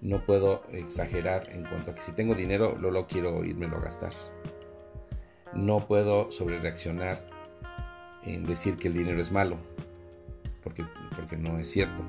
No 0.00 0.24
puedo 0.24 0.62
exagerar 0.70 1.48
en 1.50 1.64
cuanto 1.64 1.90
a 1.90 1.94
que 1.94 2.02
si 2.02 2.12
tengo 2.12 2.34
dinero, 2.34 2.76
no 2.80 2.90
lo 2.90 3.08
quiero 3.08 3.44
irme 3.44 3.66
a 3.66 3.80
gastar. 3.80 4.12
No 5.52 5.86
puedo 5.86 6.30
sobre 6.30 6.60
reaccionar 6.60 7.37
en 8.24 8.44
decir 8.46 8.76
que 8.76 8.88
el 8.88 8.94
dinero 8.94 9.20
es 9.20 9.32
malo, 9.32 9.56
porque, 10.62 10.84
porque 11.14 11.36
no 11.36 11.58
es 11.58 11.70
cierto. 11.70 12.02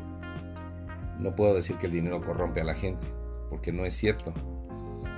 No 1.20 1.36
puedo 1.36 1.54
decir 1.54 1.78
que 1.78 1.88
el 1.88 1.92
dinero 1.92 2.22
corrompe 2.22 2.62
a 2.62 2.63
la 2.63 2.75
gente, 2.75 3.06
porque 3.50 3.72
no 3.72 3.86
es 3.86 3.96
cierto. 3.96 4.34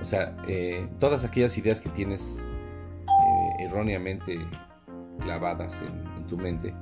O 0.00 0.04
sea, 0.04 0.36
eh, 0.48 0.88
todas 0.98 1.24
aquellas 1.24 1.56
ideas 1.58 1.80
que 1.80 1.88
tienes 1.88 2.42
eh, 3.06 3.64
erróneamente 3.64 4.38
clavadas 5.20 5.82
en, 5.82 6.12
tu 6.26 6.38
mente 6.38 6.72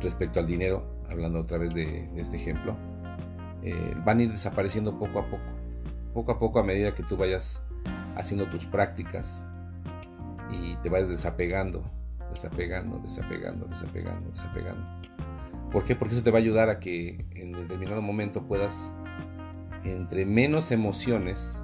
respecto 0.00 0.40
al 0.40 0.46
dinero, 0.46 0.86
hablando 1.10 1.40
otra 1.40 1.58
vez 1.58 1.74
de, 1.74 2.08
este 2.16 2.36
ejemplo, 2.36 2.76
eh, 3.62 3.94
van 4.04 4.18
a 4.18 4.22
ir 4.22 4.30
desapareciendo 4.30 4.98
poco 4.98 5.18
a 5.18 5.26
poco. 5.26 5.42
Poco 6.14 6.32
a 6.32 6.38
poco 6.38 6.58
a 6.58 6.62
medida 6.62 6.94
que 6.94 7.02
tú 7.02 7.16
vayas 7.16 7.62
haciendo 8.16 8.48
tus 8.48 8.64
prácticas 8.66 9.44
y 10.50 10.76
te 10.76 10.88
vayas 10.88 11.08
desapegando, 11.08 11.82
desapegando, 12.32 12.98
desapegando, 12.98 13.66
desapegando, 13.66 14.30
desapegando. 14.30 14.86
¿Por 15.70 15.84
qué? 15.84 15.94
Porque 15.94 16.14
eso 16.14 16.22
te 16.22 16.30
va 16.30 16.38
a 16.38 16.40
ayudar 16.42 16.68
a 16.68 16.80
que 16.80 17.24
en 17.34 17.52
determinado 17.52 18.02
momento 18.02 18.46
puedas, 18.46 18.92
entre 19.84 20.26
menos 20.26 20.70
emociones, 20.70 21.62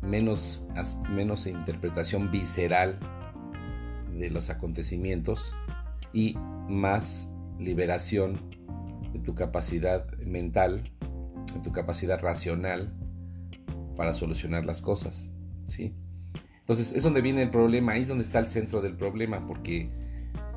menos, 0.00 0.66
menos 1.10 1.46
interpretación 1.46 2.30
visceral 2.30 2.98
de 4.14 4.30
los 4.30 4.50
acontecimientos 4.50 5.54
y 6.12 6.36
más 6.68 7.28
liberación 7.58 8.38
de 9.12 9.18
tu 9.20 9.34
capacidad 9.34 10.10
mental, 10.18 10.90
de 11.52 11.60
tu 11.60 11.72
capacidad 11.72 12.20
racional 12.20 12.94
para 13.96 14.12
solucionar 14.12 14.64
las 14.64 14.80
cosas, 14.80 15.32
¿sí? 15.64 15.94
Entonces 16.68 16.94
es 16.94 17.02
donde 17.02 17.22
viene 17.22 17.40
el 17.40 17.48
problema, 17.48 17.92
ahí 17.92 18.02
es 18.02 18.08
donde 18.08 18.24
está 18.24 18.40
el 18.40 18.46
centro 18.46 18.82
del 18.82 18.94
problema, 18.94 19.46
porque 19.46 19.88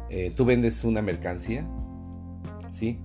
eh, 0.09 0.33
tú 0.35 0.43
vendes 0.43 0.83
una 0.83 1.01
mercancía, 1.01 1.65
¿sí? 2.69 2.99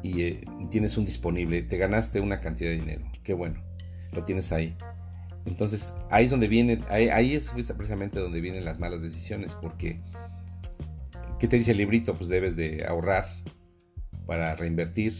Y 0.00 0.22
eh, 0.22 0.44
tienes 0.70 0.96
un 0.96 1.04
disponible, 1.04 1.62
te 1.62 1.76
ganaste 1.76 2.20
una 2.20 2.40
cantidad 2.40 2.70
de 2.70 2.76
dinero, 2.76 3.04
qué 3.24 3.34
bueno, 3.34 3.60
lo 4.12 4.22
tienes 4.22 4.52
ahí. 4.52 4.76
Entonces 5.44 5.92
ahí 6.08 6.26
es 6.26 6.30
donde 6.30 6.46
viene, 6.46 6.78
ahí, 6.88 7.34
es 7.34 7.50
precisamente 7.50 8.20
donde 8.20 8.40
vienen 8.40 8.64
las 8.64 8.78
malas 8.78 9.02
decisiones, 9.02 9.56
porque 9.56 10.00
¿qué 11.40 11.48
te 11.48 11.56
dice 11.56 11.72
el 11.72 11.78
librito? 11.78 12.14
Pues 12.14 12.28
debes 12.28 12.54
de 12.54 12.84
ahorrar 12.86 13.26
para 14.24 14.54
reinvertir. 14.54 15.12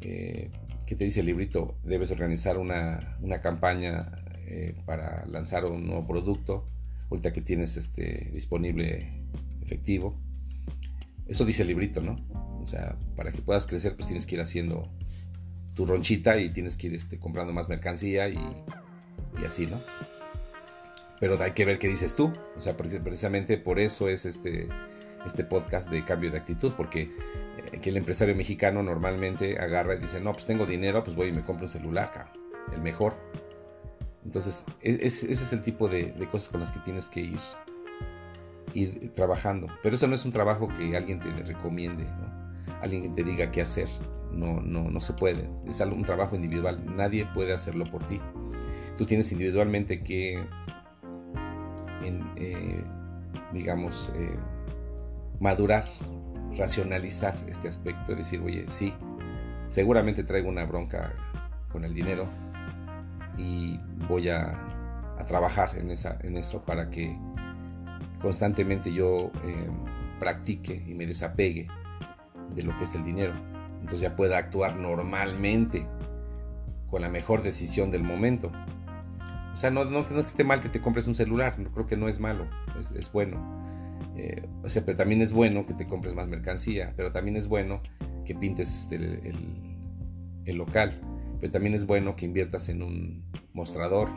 Eh, 0.00 0.50
¿Qué 0.84 0.96
te 0.96 1.04
dice 1.04 1.20
el 1.20 1.26
librito? 1.26 1.78
Debes 1.84 2.10
organizar 2.10 2.58
una, 2.58 3.16
una 3.22 3.40
campaña 3.40 4.23
eh, 4.46 4.74
para 4.84 5.24
lanzar 5.26 5.64
un 5.64 5.86
nuevo 5.86 6.06
producto, 6.06 6.66
ahorita 7.10 7.32
que 7.32 7.40
tienes 7.40 7.76
este, 7.76 8.30
disponible 8.32 9.24
efectivo. 9.62 10.18
Eso 11.26 11.44
dice 11.44 11.62
el 11.62 11.68
librito, 11.68 12.02
¿no? 12.02 12.16
O 12.62 12.66
sea, 12.66 12.96
para 13.16 13.32
que 13.32 13.42
puedas 13.42 13.66
crecer, 13.66 13.96
pues 13.96 14.06
tienes 14.06 14.26
que 14.26 14.34
ir 14.36 14.40
haciendo 14.40 14.90
tu 15.74 15.86
ronchita 15.86 16.38
y 16.38 16.50
tienes 16.50 16.76
que 16.76 16.88
ir 16.88 16.94
este, 16.94 17.18
comprando 17.18 17.52
más 17.52 17.68
mercancía 17.68 18.28
y, 18.28 18.38
así, 19.44 19.66
¿no? 19.66 19.80
Pero 21.20 21.40
hay 21.42 21.52
que 21.52 21.64
ver 21.64 21.78
qué 21.78 21.88
dices 21.88 22.14
tú. 22.16 22.32
O 22.56 22.60
sea, 22.60 22.76
precisamente 22.76 23.58
por 23.58 23.78
eso 23.78 24.08
es 24.08 24.24
este, 24.24 24.68
este 25.26 25.44
podcast 25.44 25.90
de 25.90 26.04
cambio 26.04 26.30
de 26.30 26.38
actitud, 26.38 26.72
porque 26.76 27.10
eh, 27.72 27.78
que 27.80 27.90
el 27.90 27.96
empresario 27.96 28.34
mexicano 28.34 28.82
normalmente 28.82 29.58
agarra 29.58 29.94
y 29.94 29.98
dice, 29.98 30.20
no, 30.20 30.32
pues 30.32 30.46
tengo 30.46 30.66
dinero, 30.66 31.02
pues 31.02 31.16
voy 31.16 31.28
y 31.28 31.32
me 31.32 31.42
compro 31.42 31.64
un 31.64 31.70
celular, 31.70 32.32
el 32.72 32.82
mejor. 32.82 33.14
Entonces, 34.24 34.64
e, 34.80 34.98
ese 35.02 35.30
es 35.30 35.52
el 35.52 35.62
tipo 35.62 35.88
de, 35.88 36.12
cosas 36.30 36.48
con 36.48 36.60
las 36.60 36.72
que 36.72 36.80
tienes 36.80 37.10
que 37.10 37.20
ir, 37.20 37.40
ir 38.72 39.12
trabajando. 39.12 39.68
Pero 39.82 39.94
eso 39.94 40.06
no 40.06 40.14
es 40.14 40.24
un 40.24 40.32
trabajo 40.32 40.68
que 40.68 40.96
alguien 40.96 41.20
te 41.20 41.30
recomiende, 41.44 42.04
¿no? 42.04 42.44
alguien 42.80 43.02
que 43.02 43.08
te 43.10 43.24
diga 43.24 43.50
qué 43.50 43.62
hacer. 43.62 43.88
No, 44.32 44.60
no, 44.60 44.90
no 44.90 45.00
se 45.00 45.12
puede. 45.12 45.48
Es 45.66 45.80
un 45.80 46.02
trabajo 46.02 46.34
individual. 46.34 46.96
Nadie 46.96 47.26
puede 47.26 47.52
hacerlo 47.52 47.84
por 47.84 48.04
ti. 48.06 48.20
Tú 48.98 49.06
tienes 49.06 49.30
individualmente 49.30 50.00
que, 50.00 50.42
eh, 52.36 52.84
digamos, 53.52 54.12
eh, 54.16 54.36
madurar, 55.38 55.84
racionalizar 56.56 57.36
este 57.48 57.68
aspecto. 57.68 58.14
decir, 58.14 58.40
oye, 58.40 58.64
sí, 58.68 58.92
seguramente 59.68 60.24
traigo 60.24 60.48
una 60.48 60.64
bronca 60.64 61.12
con 61.70 61.84
el 61.84 61.94
dinero 61.94 62.28
y 63.36 63.78
voy 64.08 64.28
a, 64.28 64.60
trabajar 65.28 65.78
en, 65.78 65.90
esa, 65.90 66.18
en 66.22 66.36
eso 66.36 66.62
para 66.66 66.90
que 66.90 67.16
constantemente 68.20 68.92
yo 68.92 69.30
eh, 69.42 69.70
practique 70.18 70.84
y 70.86 70.92
me 70.92 71.06
desapegue 71.06 71.66
de 72.54 72.62
lo 72.62 72.76
que 72.76 72.84
es 72.84 72.94
el 72.94 73.04
dinero. 73.04 73.32
Entonces 73.80 74.00
ya 74.00 74.16
pueda 74.16 74.36
actuar 74.36 74.76
normalmente 74.76 75.86
con 76.90 77.00
la 77.00 77.08
mejor 77.08 77.42
decisión 77.42 77.90
del 77.90 78.02
momento. 78.02 78.52
O 79.52 79.56
sea, 79.56 79.70
no, 79.70 79.86
no, 79.86 80.06
que 80.06 80.18
esté 80.20 80.44
mal 80.44 80.60
que 80.60 80.68
te 80.68 80.82
compres 80.82 81.08
un 81.08 81.14
celular, 81.14 81.58
no, 81.58 81.70
creo 81.72 81.86
que 81.86 81.96
no 81.96 82.08
es 82.08 82.20
malo, 82.20 82.46
es, 82.78 83.10
bueno. 83.10 83.64
Eh, 84.16 84.46
o 84.62 84.68
sea, 84.68 84.84
pero 84.84 84.98
también 84.98 85.22
es 85.22 85.32
bueno 85.32 85.64
que 85.64 85.74
te 85.74 85.86
compres 85.86 86.14
más 86.14 86.28
mercancía, 86.28 86.92
pero 86.96 87.12
también 87.12 87.36
es 87.36 87.48
bueno 87.48 87.80
que 88.26 88.34
pintes 88.34 88.74
este, 88.74 88.96
el, 88.96 89.76
el 90.44 90.56
local 90.56 91.00
pero 91.44 91.52
también 91.52 91.74
es 91.74 91.84
bueno 91.84 92.16
que 92.16 92.24
inviertas 92.24 92.70
en 92.70 92.82
un 92.82 93.22
mostrador, 93.52 94.08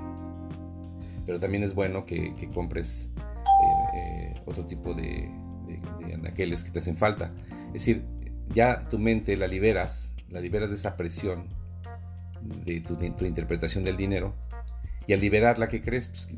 pero 1.26 1.42
también 1.42 1.62
es 1.62 1.76
bueno 1.76 2.06
que, 2.06 2.34
compres 2.54 3.12
eh, 3.18 3.98
eh, 3.98 4.42
otro 4.46 4.66
tipo 4.66 4.94
de, 4.94 5.30
de, 5.68 6.34
que 6.34 6.72
te 6.72 6.80
hacen 6.80 6.96
falta. 6.96 7.34
Es 7.68 7.74
decir, 7.74 8.06
ya 8.54 8.88
tu 8.88 8.98
mente 8.98 9.36
la 9.36 9.48
liberas, 9.48 10.14
la 10.30 10.40
liberas 10.40 10.70
de 10.70 10.78
esa 10.78 10.96
presión 10.96 11.50
de 12.66 12.80
tu, 12.80 12.96
tu 12.96 13.26
interpretación 13.26 13.84
del 13.84 13.98
dinero, 13.98 14.34
y 15.06 15.12
al 15.12 15.20
liberarla, 15.20 15.68
¿qué 15.68 15.82
crees? 15.82 16.08
Pues 16.08 16.30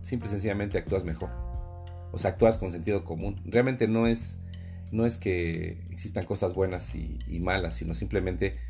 simple 0.00 0.28
y 0.28 0.30
sencillamente 0.30 0.78
actúas 0.78 1.02
mejor. 1.02 1.30
O 2.12 2.18
sea, 2.18 2.30
actúas 2.30 2.56
con 2.56 2.70
sentido 2.70 3.04
común. 3.04 3.42
Realmente 3.46 3.88
no 3.88 4.06
es, 4.06 4.38
no 4.92 5.06
es 5.06 5.18
que 5.18 5.82
existan 5.90 6.24
cosas 6.24 6.54
buenas 6.54 6.94
y 6.94 7.40
malas, 7.40 7.74
sino 7.74 7.94
simplemente 7.94 8.69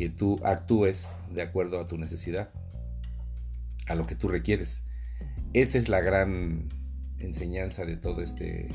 que 0.00 0.08
tú 0.08 0.40
actúes 0.44 1.14
de 1.30 1.42
acuerdo 1.42 1.78
a 1.78 1.86
tu 1.86 1.98
necesidad, 1.98 2.50
a 3.86 3.94
lo 3.94 4.06
que 4.06 4.14
tú 4.14 4.28
requieres. 4.28 4.84
Esa 5.52 5.76
es 5.76 5.90
la 5.90 6.00
gran 6.00 6.70
enseñanza 7.18 7.84
de 7.84 7.98
todo 7.98 8.22
este, 8.22 8.70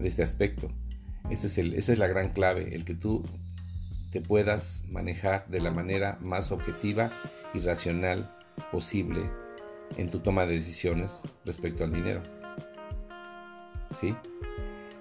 este 0.00 0.22
aspecto. 0.22 0.70
esa 1.28 1.92
es 1.92 1.98
la 1.98 2.06
gran 2.06 2.30
clave, 2.30 2.76
el 2.76 2.84
que 2.84 2.94
tú 2.94 3.24
te 4.12 4.20
puedas 4.20 4.84
manejar 4.88 5.48
de 5.48 5.58
la 5.58 5.72
manera 5.72 6.18
más 6.20 6.52
objetiva 6.52 7.10
y 7.52 7.58
racional 7.58 8.32
posible 8.70 9.28
en 9.96 10.08
tu 10.08 10.20
toma 10.20 10.46
de 10.46 10.54
decisiones 10.54 11.22
respecto 11.44 11.82
al 11.82 11.92
dinero. 11.92 12.22
¿Sí? 13.90 14.14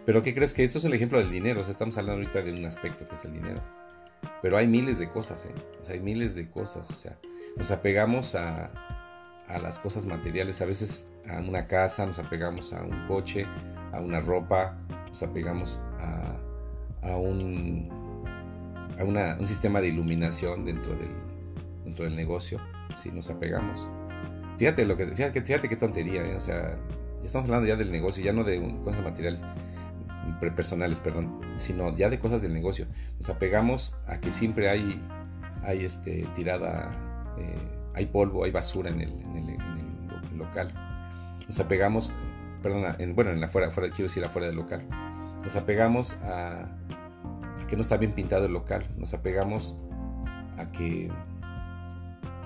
Pero 0.04 0.24
¿qué 0.24 0.34
crees 0.34 0.56
que 0.56 0.64
esto 0.64 0.80
es 0.80 0.86
el 0.86 0.96
ejemplo 0.96 1.20
del 1.20 1.30
dinero? 1.30 1.62
O 1.62 1.64
sea, 1.64 1.74
estamos 1.74 1.96
hablando 2.00 2.24
ahorita 2.24 2.42
de 2.42 2.54
un 2.54 2.66
aspecto 2.66 3.08
que 3.08 3.14
es 3.14 3.24
el 3.26 3.34
dinero. 3.34 3.83
Pero 4.42 4.58
hay 4.58 4.68
miles 4.68 5.00
de 5.00 5.10
cosas, 5.10 5.46
¿eh? 5.46 5.56
O 5.80 5.84
sea, 5.84 5.96
hay 5.96 6.02
miles 6.02 6.36
de 6.36 6.50
cosas. 6.50 6.90
O 6.90 6.94
sea, 6.94 7.18
nos 7.56 7.72
apegamos 7.72 8.36
a, 8.36 8.72
a 9.48 9.60
las 9.60 9.80
cosas 9.80 10.06
materiales, 10.06 10.62
a 10.62 10.66
veces 10.66 11.10
a 11.28 11.40
una 11.40 11.68
casa, 11.68 12.06
nos 12.06 12.20
apegamos 12.20 12.74
a 12.74 12.84
un 12.84 13.08
coche, 13.08 13.46
a 13.92 14.00
una 14.00 14.20
ropa, 14.20 14.78
nos 15.08 15.24
apegamos 15.24 15.82
a, 16.00 16.36
a 17.02 17.18
un, 17.18 17.90
a 19.00 19.04
un 19.04 19.46
sistema 19.46 19.82
de 19.82 19.90
iluminación 19.90 20.66
dentro 20.66 20.96
del, 20.96 21.12
dentro 21.86 22.06
del 22.06 22.16
negocio, 22.16 22.60
si 22.96 23.12
nos 23.12 23.30
apegamos. 23.30 23.88
Fíjate, 24.58 24.86
lo 24.86 24.98
que, 24.98 25.08
fíjate, 25.08 25.42
fíjate 25.42 25.70
qué 25.70 25.76
tontería, 25.76 26.24
¿eh? 26.24 26.36
o 26.36 26.40
sea, 26.40 26.76
estamos 27.24 27.50
hablando 27.50 27.68
ya 27.68 27.76
del 27.76 27.92
negocio, 27.92 28.24
ya 28.24 28.34
no 28.34 28.44
de 28.44 28.62
cosas 28.84 29.04
materiales 29.04 29.44
personales, 30.56 31.00
perdón, 31.00 31.42
sino 31.58 31.94
ya 31.96 32.10
de 32.10 32.20
cosas 32.20 32.42
del 32.42 32.54
negocio. 32.54 32.88
Nos 33.18 33.30
apegamos 33.30 33.96
a 34.08 34.20
que 34.20 34.32
siempre 34.32 34.70
hay, 34.70 35.02
hay 35.64 35.86
este, 35.86 36.28
tirada, 36.36 36.92
eh, 37.38 37.58
hay 37.94 38.06
polvo, 38.08 38.44
hay 38.44 38.52
basura 38.52 38.90
en 38.90 39.02
el, 39.02 39.34
local. 40.38 40.74
Nos 41.46 41.60
apegamos, 41.60 42.14
perdón, 42.62 42.96
en, 42.98 43.16
bueno, 43.16 43.32
en 43.32 43.40
la 43.40 43.48
fuera, 43.48 43.70
fuera, 43.70 43.90
quiero 43.90 44.06
decir 44.06 44.24
afuera 44.26 44.48
del 44.48 44.56
local. 44.56 44.86
Nos 45.44 45.56
apegamos 45.56 46.16
a, 46.24 46.64
a 46.64 47.68
que 47.68 47.76
no 47.76 47.82
está 47.82 47.98
bien 47.98 48.14
pintado 48.14 48.46
el 48.46 48.54
local. 48.54 48.84
Nos 48.98 49.14
apegamos 49.14 49.80
a 50.58 50.72
que, 50.72 51.12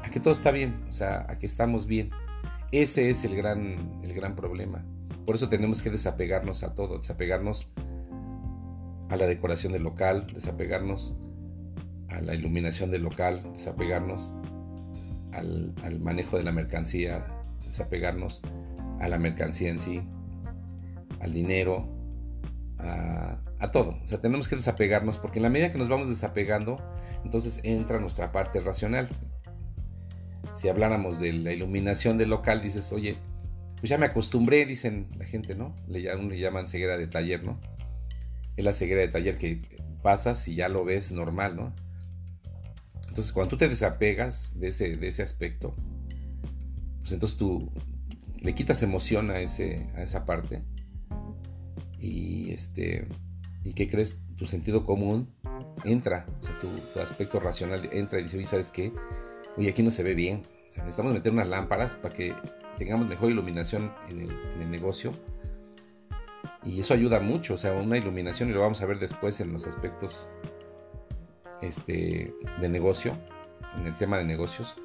a 0.04 0.10
que 0.10 0.20
todo 0.20 0.34
está 0.34 0.52
bien, 0.52 0.84
o 0.88 0.92
sea, 0.92 1.26
a 1.30 1.36
que 1.36 1.46
estamos 1.46 1.88
bien. 1.88 2.12
Ese 2.72 3.10
es 3.10 3.24
el 3.24 3.36
gran, 3.36 4.02
el 4.04 4.14
gran 4.14 4.36
problema. 4.36 4.84
Por 5.28 5.36
eso 5.36 5.50
tenemos 5.50 5.82
que 5.82 5.90
desapegarnos 5.90 6.64
a 6.64 6.74
todo, 6.74 7.00
desapegarnos 7.00 7.68
a 9.10 9.18
la 9.18 9.26
decoración 9.26 9.74
del 9.74 9.84
local, 9.84 10.26
desapegarnos 10.34 11.18
a 12.08 12.22
la 12.22 12.34
iluminación 12.34 12.92
del 12.92 13.04
local, 13.04 13.44
desapegarnos 13.52 14.32
al, 15.34 16.00
manejo 16.00 16.38
de 16.38 16.44
la 16.44 16.54
mercancía, 16.54 17.28
desapegarnos 17.66 18.42
a 19.02 19.10
la 19.10 19.20
mercancía 19.20 19.70
en 19.70 19.80
sí, 19.80 20.02
al 21.20 21.34
dinero, 21.34 21.90
a, 22.78 23.42
a, 23.60 23.72
todo. 23.72 24.00
O 24.02 24.08
sea, 24.08 24.22
tenemos 24.22 24.48
que 24.48 24.56
desapegarnos 24.56 25.18
porque 25.18 25.40
en 25.40 25.44
la 25.44 25.50
medida 25.50 25.74
que 25.74 25.78
nos 25.78 25.90
vamos 25.90 26.08
desapegando, 26.08 26.78
entonces 27.26 27.60
entra 27.66 28.00
nuestra 28.00 28.32
parte 28.32 28.62
racional. 28.62 29.10
Si 30.54 30.70
habláramos 30.70 31.20
de 31.20 31.34
la 31.34 31.52
iluminación 31.52 32.18
del 32.18 32.30
local, 32.30 32.62
dices, 32.62 32.94
oye, 32.94 33.18
pues 33.80 33.90
ya 33.90 33.98
me 33.98 34.08
acostumbré, 34.08 34.66
dicen 34.66 35.08
la 35.18 35.26
gente, 35.26 35.56
¿no? 35.56 35.76
Le, 35.88 36.00
le 36.02 36.40
llaman 36.40 36.68
ceguera 36.68 36.98
de 36.98 37.08
taller, 37.08 37.44
¿no? 37.44 37.60
Es 38.56 38.66
la 38.66 38.74
ceguera 38.74 39.02
de 39.02 39.08
taller 39.08 39.38
que 39.38 39.62
pasas 40.02 40.48
y 40.48 40.56
ya 40.56 40.70
lo 40.70 40.84
ves 40.84 41.12
normal, 41.12 41.56
¿no? 41.56 41.76
Entonces, 43.08 43.32
cuando 43.32 43.50
tú 43.50 43.58
te 43.58 43.68
desapegas 43.68 44.60
de 44.60 44.70
ese, 44.70 44.98
de 44.98 45.08
ese 45.08 45.24
aspecto, 45.24 45.76
pues 47.00 47.14
entonces 47.14 47.38
tú 47.38 47.72
le 48.42 48.54
quitas 48.54 48.84
emoción 48.84 49.32
a, 49.32 49.40
ese, 49.40 49.88
a 49.96 50.04
esa 50.04 50.26
parte 50.26 50.62
y 52.00 52.52
este 52.52 53.08
y 53.64 53.74
qué 53.74 53.88
crees 53.88 54.22
tu 54.36 54.46
sentido 54.46 54.86
común 54.86 55.34
entra 55.84 56.26
o 56.40 56.44
sea 56.44 56.58
tu, 56.60 56.70
aspecto 57.00 57.40
racional 57.40 57.90
entra 57.92 58.20
y 58.20 58.24
dice 58.24 58.38
oye 58.38 58.46
sabes 58.46 58.72
qué 58.72 58.94
oye 59.58 59.70
aquí 59.70 59.84
no 59.84 59.92
se 59.92 60.04
ve 60.04 60.16
bien 60.16 60.46
o 60.68 60.72
sea, 60.72 60.84
necesitamos 60.84 61.14
meter 61.14 61.32
unas 61.32 61.48
lámparas 61.48 61.96
para 61.96 62.14
que 62.14 62.36
tengamos 62.78 63.08
mejor 63.08 63.32
iluminación 63.32 63.92
en 64.10 64.22
el, 64.22 64.72
negocio. 64.72 65.14
Y 66.64 66.80
eso 66.80 66.94
ayuda 66.94 67.20
mucho, 67.20 67.54
o 67.54 67.58
sea, 67.58 67.74
una 67.74 67.98
iluminación, 67.98 68.50
y 68.50 68.54
lo 68.54 68.62
vamos 68.62 68.82
a 68.82 68.86
ver 68.86 69.00
después 69.00 69.40
en 69.40 69.54
los 69.54 69.68
aspectos 69.68 70.30
este, 71.62 72.34
de 72.60 72.70
negocio, 72.70 73.18
en 73.78 73.88
el 73.88 73.94
tema 73.96 74.18
de 74.18 74.26
negocios. 74.26 74.76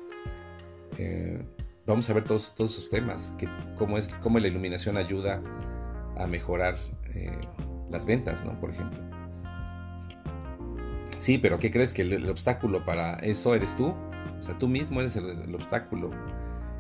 Eh, 0.98 1.42
vamos 1.86 2.08
a 2.08 2.12
ver 2.12 2.24
todos, 2.24 2.54
todos 2.54 2.72
esos 2.72 2.88
temas, 2.88 3.32
que, 3.38 3.48
cómo, 3.76 3.98
es, 3.98 4.08
cómo 4.08 4.38
la 4.38 4.48
iluminación 4.48 4.96
ayuda 4.96 5.42
a 6.16 6.26
mejorar 6.26 6.76
eh, 7.14 7.36
las 7.90 8.06
ventas, 8.06 8.44
¿no? 8.44 8.58
Por 8.60 8.70
ejemplo. 8.70 9.00
Sí, 11.18 11.38
pero 11.38 11.58
¿qué 11.58 11.70
crees 11.70 11.92
que 11.92 12.02
el, 12.02 12.28
obstáculo 12.28 12.84
para 12.84 13.14
eso 13.14 13.54
eres 13.54 13.76
tú? 13.76 13.94
O 14.38 14.42
sea, 14.42 14.58
tú 14.58 14.68
mismo 14.68 15.00
eres 15.00 15.16
el 15.16 15.54
obstáculo 15.54 16.10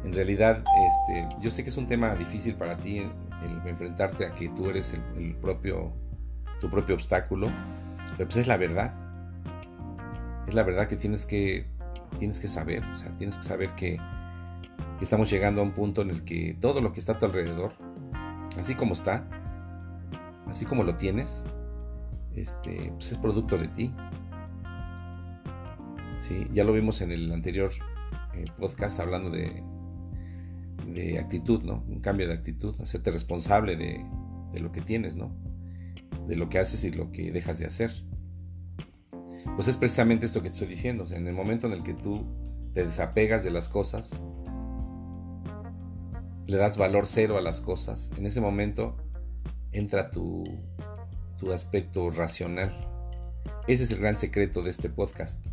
en 0.04 0.12
realidad, 0.12 0.64
este, 0.86 1.28
yo 1.40 1.50
sé 1.50 1.62
que 1.62 1.70
es 1.70 1.76
un 1.76 1.86
tema 1.86 2.14
difícil 2.14 2.54
para 2.54 2.76
ti 2.76 2.98
el, 2.98 3.68
enfrentarte 3.68 4.26
a 4.26 4.34
que 4.34 4.48
tú 4.48 4.68
eres 4.68 4.94
el, 5.16 5.34
propio, 5.36 5.92
tu 6.60 6.68
propio 6.68 6.94
obstáculo, 6.96 7.48
pero 8.16 8.28
pues 8.28 8.36
es 8.36 8.46
la 8.48 8.56
verdad. 8.56 8.94
Es 10.48 10.54
la 10.54 10.64
verdad 10.64 10.88
que 10.88 10.96
tienes 10.96 11.24
que, 11.24 11.66
tienes 12.18 12.40
que 12.40 12.48
saber, 12.48 12.84
o 12.84 12.96
sea, 12.96 13.16
tienes 13.16 13.36
que 13.36 13.44
saber 13.44 13.70
que, 13.74 13.98
estamos 15.00 15.28
llegando 15.28 15.60
a 15.60 15.64
un 15.64 15.72
punto 15.72 16.02
en 16.02 16.10
el 16.10 16.22
que 16.22 16.56
todo 16.60 16.80
lo 16.80 16.92
que 16.92 17.00
está 17.00 17.14
a 17.14 17.18
tu 17.18 17.24
alrededor, 17.24 17.72
así 18.56 18.76
como 18.76 18.94
está, 18.94 19.26
así 20.46 20.64
como 20.64 20.84
lo 20.84 20.94
tienes, 20.94 21.44
este, 22.36 22.92
pues 22.94 23.10
es 23.10 23.18
producto 23.18 23.58
de 23.58 23.66
ti. 23.66 23.92
Sí, 26.18 26.46
ya 26.52 26.62
lo 26.62 26.72
vimos 26.72 27.00
en 27.00 27.10
el 27.10 27.32
anterior 27.32 27.72
eh, 28.34 28.44
podcast 28.60 29.00
hablando 29.00 29.28
de 29.28 29.64
de 30.86 31.18
actitud, 31.18 31.62
¿no? 31.62 31.84
Un 31.88 32.00
cambio 32.00 32.26
de 32.26 32.34
actitud, 32.34 32.74
hacerte 32.80 33.10
responsable 33.10 33.76
de, 33.76 34.04
lo 34.60 34.72
que 34.72 34.80
tienes, 34.80 35.16
¿no? 35.16 35.34
De 36.26 36.36
lo 36.36 36.48
que 36.48 36.58
haces 36.58 36.84
y 36.84 36.90
lo 36.90 37.10
que 37.12 37.32
dejas 37.32 37.58
de 37.58 37.66
hacer. 37.66 37.90
Pues 39.56 39.68
es 39.68 39.76
precisamente 39.76 40.26
esto 40.26 40.42
que 40.42 40.48
te 40.48 40.54
estoy 40.54 40.68
diciendo. 40.68 41.04
en 41.10 41.26
el 41.26 41.34
momento 41.34 41.66
en 41.66 41.72
el 41.72 41.82
que 41.82 41.94
tú 41.94 42.26
te 42.72 42.84
desapegas 42.84 43.42
de 43.44 43.50
las 43.50 43.68
cosas, 43.68 44.22
le 46.46 46.56
das 46.56 46.76
valor 46.76 47.06
cero 47.06 47.38
a 47.38 47.42
las 47.42 47.60
cosas, 47.60 48.12
en 48.16 48.26
ese 48.26 48.40
momento 48.40 48.96
entra 49.72 50.10
tu, 50.10 50.44
tu 51.38 51.52
aspecto 51.52 52.10
racional. 52.10 52.88
Ese 53.66 53.84
es 53.84 53.90
el 53.90 53.98
gran 53.98 54.16
secreto 54.16 54.62
de 54.62 54.70
este 54.70 54.88
podcast, 54.88 55.46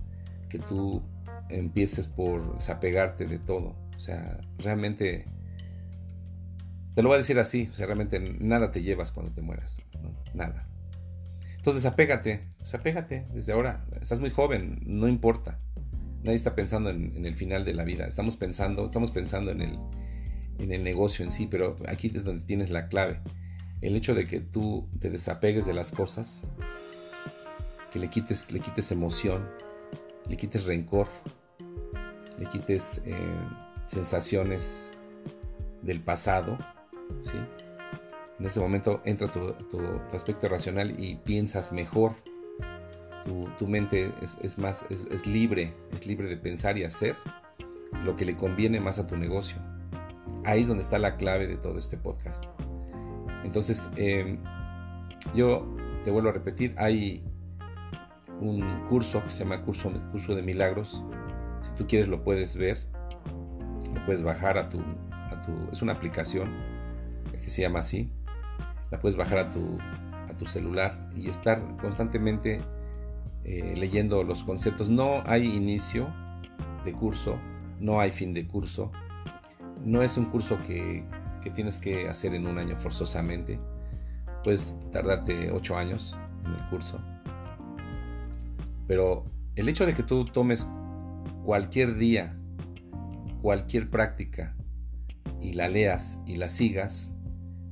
que 0.50 0.60
tú 0.60 1.02
empieces 1.50 2.08
por 2.08 2.56
desapegarte 2.56 3.26
de 3.26 3.40
todo 3.40 3.89
o 4.00 4.02
sea, 4.02 4.40
realmente, 4.60 5.26
te 6.96 7.02
lo 7.02 7.10
voy 7.10 7.16
a 7.16 7.18
decir 7.18 7.38
así, 7.38 7.68
o 7.70 7.76
sea, 7.76 7.86
realmente 7.86 8.22
nada 8.40 8.72
te 8.72 8.82
llevas 8.82 9.12
cuando 9.12 9.34
te 9.34 9.42
mueras, 9.42 9.82
nada. 10.34 10.70
Entonces, 11.58 11.86
apégate, 11.86 12.40
apégate 12.74 13.28
desde 13.34 13.52
ahora. 13.52 13.86
Estás 14.02 14.22
muy 14.22 14.30
joven, 14.30 14.80
no 14.86 15.10
importa. 15.10 15.60
Nadie 16.24 16.36
está 16.36 16.56
pensando 16.56 16.90
en, 16.92 17.26
el 17.26 17.36
final 17.36 17.66
de 17.66 17.74
la 17.74 17.84
vida. 17.84 18.08
Estamos 18.08 18.38
pensando, 18.38 18.86
estamos 18.86 19.12
pensando 19.12 19.52
en 19.52 19.64
el, 19.64 19.78
en 20.60 20.72
el 20.72 20.82
negocio 20.82 21.26
en 21.26 21.32
sí, 21.32 21.50
pero 21.52 21.76
aquí 21.86 22.10
es 22.16 22.24
donde 22.24 22.46
tienes 22.46 22.70
la 22.70 22.88
clave. 22.88 23.20
El 23.82 23.98
hecho 23.98 24.16
de 24.16 24.28
que 24.28 24.40
tú 24.40 24.88
te 25.02 25.10
desapegues 25.10 25.66
de 25.66 25.74
las 25.74 25.92
cosas, 25.92 26.48
que 27.92 28.00
le 28.00 28.10
quites, 28.10 28.54
le 28.54 28.62
quites 28.62 28.94
emoción, 28.94 29.46
le 30.30 30.38
quites 30.38 30.68
rencor, 30.68 31.08
le 32.38 32.46
quites 32.46 33.02
eh, 33.06 33.14
sensaciones 33.90 34.92
del 35.82 36.00
pasado, 36.00 36.58
¿sí? 37.22 37.38
En 38.40 38.46
ese 38.46 38.60
momento 38.60 39.02
entra 39.04 39.28
tu, 39.32 39.56
aspecto 40.14 40.48
racional 40.48 41.00
y 41.00 41.16
piensas 41.16 41.74
mejor. 41.74 42.14
Tu, 43.58 43.68
mente 43.68 44.12
es, 44.22 44.58
más, 44.58 44.86
es, 44.90 45.28
libre, 45.28 45.74
es 45.92 46.08
libre 46.08 46.28
de 46.28 46.38
pensar 46.38 46.78
y 46.78 46.84
hacer 46.84 47.16
lo 48.04 48.16
que 48.16 48.26
le 48.26 48.38
conviene 48.38 48.80
más 48.80 48.98
a 48.98 49.08
tu 49.08 49.18
negocio. 49.18 49.58
Ahí 50.46 50.62
es 50.62 50.68
donde 50.68 50.84
está 50.84 50.98
la 51.00 51.18
clave 51.18 51.48
de 51.48 51.58
todo 51.58 51.78
este 51.78 51.98
podcast. 51.98 52.46
Entonces, 53.44 53.90
em, 53.98 54.40
yo 55.36 55.68
te 56.04 56.12
vuelvo 56.12 56.30
a 56.30 56.32
repetir, 56.32 56.74
hay 56.78 57.24
un 58.40 58.88
curso 58.88 59.22
que 59.24 59.30
se 59.30 59.44
llama 59.44 59.64
curso, 59.64 59.92
curso 60.12 60.34
de 60.34 60.42
Milagros. 60.44 61.04
Si 61.62 61.72
tú 61.72 61.88
quieres 61.88 62.08
lo 62.08 62.24
puedes 62.24 62.56
ver 62.56 62.78
puedes 64.06 64.24
bajar 64.24 64.58
a 64.58 64.70
tu, 64.70 64.80
a 65.12 65.42
tu, 65.46 65.52
es 65.72 65.82
una 65.82 65.94
aplicación 65.94 66.50
que 67.32 67.50
se 67.50 67.62
llama 67.62 67.80
así, 67.80 68.12
la 68.92 69.00
puedes 69.00 69.18
bajar 69.18 69.40
a 69.40 69.50
tu, 69.52 69.78
a 70.30 70.38
tu 70.38 70.46
celular 70.46 71.10
y 71.16 71.30
estar 71.30 71.62
constantemente 71.78 72.62
eh, 73.44 73.74
leyendo 73.78 74.24
los 74.24 74.44
conceptos. 74.44 74.90
No 74.90 75.24
hay 75.26 75.56
inicio 75.56 76.14
de 76.86 76.94
curso, 76.94 77.38
no 77.80 78.00
hay 78.00 78.12
fin 78.12 78.34
de 78.34 78.48
curso, 78.48 78.92
no 79.84 80.02
es 80.02 80.18
un 80.18 80.26
curso 80.26 80.60
que, 80.62 81.06
que 81.44 81.50
tienes 81.50 81.80
que 81.80 82.10
hacer 82.10 82.34
en 82.34 82.48
un 82.48 82.58
año 82.58 82.78
forzosamente, 82.78 83.60
puedes 84.44 84.80
tardarte 84.92 85.52
ocho 85.52 85.78
años 85.78 86.18
en 86.46 86.54
el 86.54 86.70
curso, 86.70 87.00
pero 88.88 89.26
el 89.56 89.70
hecho 89.70 89.86
de 89.86 89.94
que 89.94 90.04
tú 90.04 90.26
tomes 90.26 90.68
cualquier 91.44 91.96
día 91.98 92.39
cualquier 93.42 93.90
práctica 93.90 94.56
y 95.42 95.54
la 95.54 95.70
leas 95.70 96.20
y 96.26 96.36
la 96.38 96.50
sigas, 96.50 97.12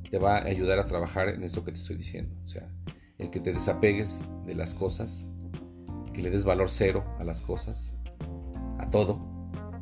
te 0.10 0.18
va 0.18 0.38
a 0.38 0.46
ayudar 0.46 0.80
a 0.80 0.86
trabajar 0.86 1.30
en 1.30 1.44
esto 1.44 1.64
que 1.64 1.72
te 1.72 1.80
estoy 1.80 1.98
diciendo. 1.98 2.36
O 2.46 2.48
sea, 2.48 2.68
el 3.18 3.30
que 3.30 3.40
te 3.40 3.52
desapegues 3.52 4.26
de 4.46 4.56
las 4.56 4.74
cosas, 4.74 5.30
que 6.14 6.22
le 6.22 6.30
des 6.30 6.46
valor 6.46 6.70
cero 6.70 7.04
a 7.20 7.24
las 7.24 7.42
cosas, 7.42 7.94
a 8.80 8.90
todo, 8.90 9.20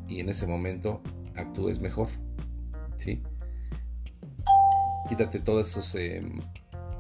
y 0.08 0.20
en 0.20 0.30
ese 0.30 0.48
momento 0.48 1.02
actúes 1.36 1.80
mejor. 1.80 2.08
¿Sí? 2.98 3.22
Quítate 5.08 5.40
todos 5.40 5.70
esos 5.70 5.94
em, 5.96 6.40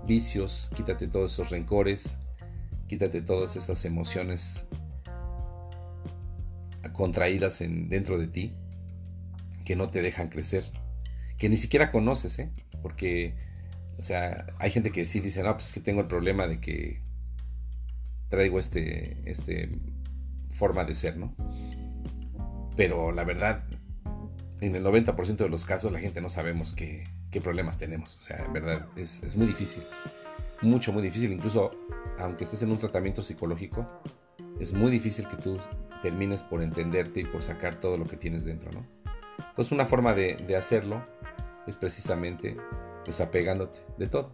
vicios, 0.05 0.71
quítate 0.75 1.07
todos 1.07 1.33
esos 1.33 1.49
rencores, 1.49 2.19
quítate 2.87 3.21
todas 3.21 3.55
esas 3.55 3.83
emociones 3.85 4.67
contraídas 6.93 7.61
en, 7.61 7.89
dentro 7.89 8.19
de 8.19 8.27
ti 8.27 8.55
que 9.65 9.75
no 9.75 9.89
te 9.89 10.01
dejan 10.01 10.29
crecer, 10.29 10.63
que 11.37 11.49
ni 11.49 11.57
siquiera 11.57 11.91
conoces, 11.91 12.39
¿eh? 12.39 12.49
Porque, 12.81 13.35
o 13.97 14.01
sea, 14.01 14.45
hay 14.59 14.71
gente 14.71 14.91
que 14.91 15.05
sí 15.05 15.19
dice, 15.19 15.43
no, 15.43 15.51
pues 15.53 15.67
es 15.67 15.73
que 15.73 15.79
tengo 15.79 16.01
el 16.01 16.07
problema 16.07 16.47
de 16.47 16.61
que 16.61 17.01
traigo 18.29 18.59
este, 18.59 19.29
este 19.29 19.69
forma 20.51 20.85
de 20.85 20.95
ser, 20.95 21.17
¿no? 21.17 21.35
Pero 22.77 23.11
la 23.11 23.23
verdad, 23.23 23.65
en 24.61 24.75
el 24.75 24.83
90% 24.83 25.35
de 25.35 25.49
los 25.49 25.65
casos 25.65 25.91
la 25.91 25.99
gente 25.99 26.21
no 26.21 26.29
sabemos 26.29 26.73
qué, 26.73 27.05
qué 27.31 27.41
problemas 27.41 27.77
tenemos. 27.77 28.17
O 28.17 28.21
sea, 28.21 28.37
en 28.45 28.53
verdad 28.53 28.87
es, 28.95 29.23
es, 29.23 29.35
muy 29.35 29.47
difícil. 29.47 29.83
Mucho, 30.61 30.93
muy 30.93 31.01
difícil. 31.01 31.31
Incluso 31.31 31.71
aunque 32.19 32.43
estés 32.43 32.61
en 32.63 32.71
un 32.71 32.77
tratamiento 32.77 33.23
psicológico, 33.23 33.87
es 34.59 34.73
muy 34.73 34.91
difícil 34.91 35.27
que 35.27 35.37
tú 35.37 35.59
termines 36.01 36.43
por 36.43 36.61
entenderte 36.61 37.21
y 37.21 37.25
por 37.25 37.41
sacar 37.41 37.75
todo 37.75 37.97
lo 37.97 38.05
que 38.05 38.17
tienes 38.17 38.45
dentro, 38.45 38.71
¿no? 38.71 39.04
Entonces 39.37 39.71
una 39.71 39.85
forma 39.85 40.13
de, 40.13 40.55
hacerlo 40.57 41.05
es 41.67 41.77
precisamente 41.77 42.57
desapegándote 43.05 43.79
de 43.97 44.07
todo. 44.07 44.31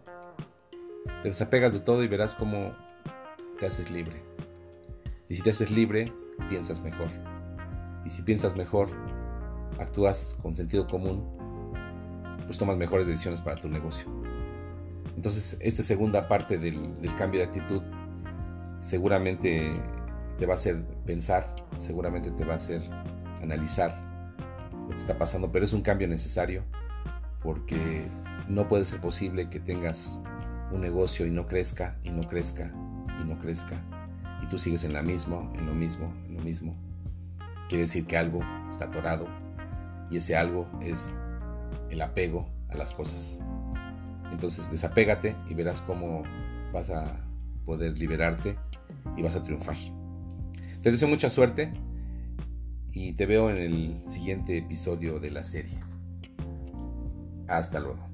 Te 1.22 1.28
desapegas 1.28 1.72
de 1.72 1.80
todo 1.80 2.02
y 2.02 2.08
verás 2.08 2.34
cómo 2.34 2.74
te 3.58 3.66
haces 3.66 3.90
libre. 3.90 4.22
Y 5.28 5.34
si 5.34 5.42
te 5.42 5.50
haces 5.50 5.70
libre, 5.70 6.12
piensas 6.48 6.80
mejor. 6.80 7.08
Y 8.04 8.10
si 8.10 8.22
piensas 8.22 8.56
mejor, 8.56 8.88
actúas 9.78 10.36
con 10.42 10.56
sentido 10.56 10.86
común, 10.86 11.24
pues 12.46 12.58
tomas 12.58 12.76
mejores 12.76 13.06
decisiones 13.06 13.40
para 13.40 13.56
tu 13.56 13.68
negocio. 13.68 14.06
Entonces, 15.16 15.56
esta 15.60 15.82
segunda 15.82 16.26
parte 16.26 16.58
del 16.58 17.14
cambio 17.16 17.40
de 17.40 17.46
actitud 17.46 17.82
seguramente 18.80 19.80
te 20.38 20.46
va 20.46 20.54
a 20.54 20.56
hacer 20.56 20.84
pensar, 21.06 21.54
seguramente 21.76 22.30
te 22.32 22.44
va 22.44 22.54
a 22.54 22.56
hacer 22.56 22.82
analizar 23.40 24.11
lo 24.82 24.90
que 24.90 24.96
está 24.96 25.18
pasando, 25.18 25.52
pero 25.52 25.64
es 25.64 25.72
un 25.72 25.82
cambio 25.82 26.08
necesario 26.08 26.64
porque 27.42 28.06
no 28.48 28.68
puede 28.68 28.84
ser 28.84 29.00
posible 29.00 29.50
que 29.50 29.60
tengas 29.60 30.20
un 30.70 30.80
negocio 30.80 31.26
y 31.26 31.30
no 31.30 31.46
crezca, 31.46 31.98
y 32.02 32.10
no 32.10 32.28
crezca, 32.28 32.72
y 33.20 33.24
no 33.24 33.38
crezca, 33.38 33.76
y 34.42 34.46
tú 34.46 34.58
sigues 34.58 34.84
en 34.84 34.92
la 34.92 35.02
misma, 35.02 35.50
en 35.54 35.66
lo 35.66 35.74
mismo, 35.74 36.12
en 36.26 36.36
lo 36.36 36.42
mismo. 36.42 36.76
Quiere 37.68 37.82
decir 37.82 38.06
que 38.06 38.16
algo 38.16 38.40
está 38.70 38.86
atorado, 38.86 39.26
y 40.10 40.16
ese 40.16 40.36
algo 40.36 40.68
es 40.80 41.12
el 41.90 42.00
apego 42.00 42.48
a 42.70 42.76
las 42.76 42.92
cosas. 42.92 43.40
Entonces 44.30 44.70
desapégate 44.70 45.36
y 45.48 45.54
verás 45.54 45.80
cómo 45.82 46.22
vas 46.72 46.90
a 46.90 47.20
poder 47.66 47.98
liberarte 47.98 48.56
y 49.16 49.22
vas 49.22 49.36
a 49.36 49.42
triunfar. 49.42 49.76
Te 50.80 50.90
deseo 50.90 51.08
mucha 51.08 51.30
suerte 51.30 51.72
y 52.92 53.14
te 53.14 53.26
veo 53.26 53.50
en 53.50 53.56
el 53.56 54.10
siguiente 54.10 54.58
episodio 54.58 55.18
de 55.18 55.30
la 55.30 55.44
serie. 55.44 55.78
Hasta 57.48 57.80
luego. 57.80 58.11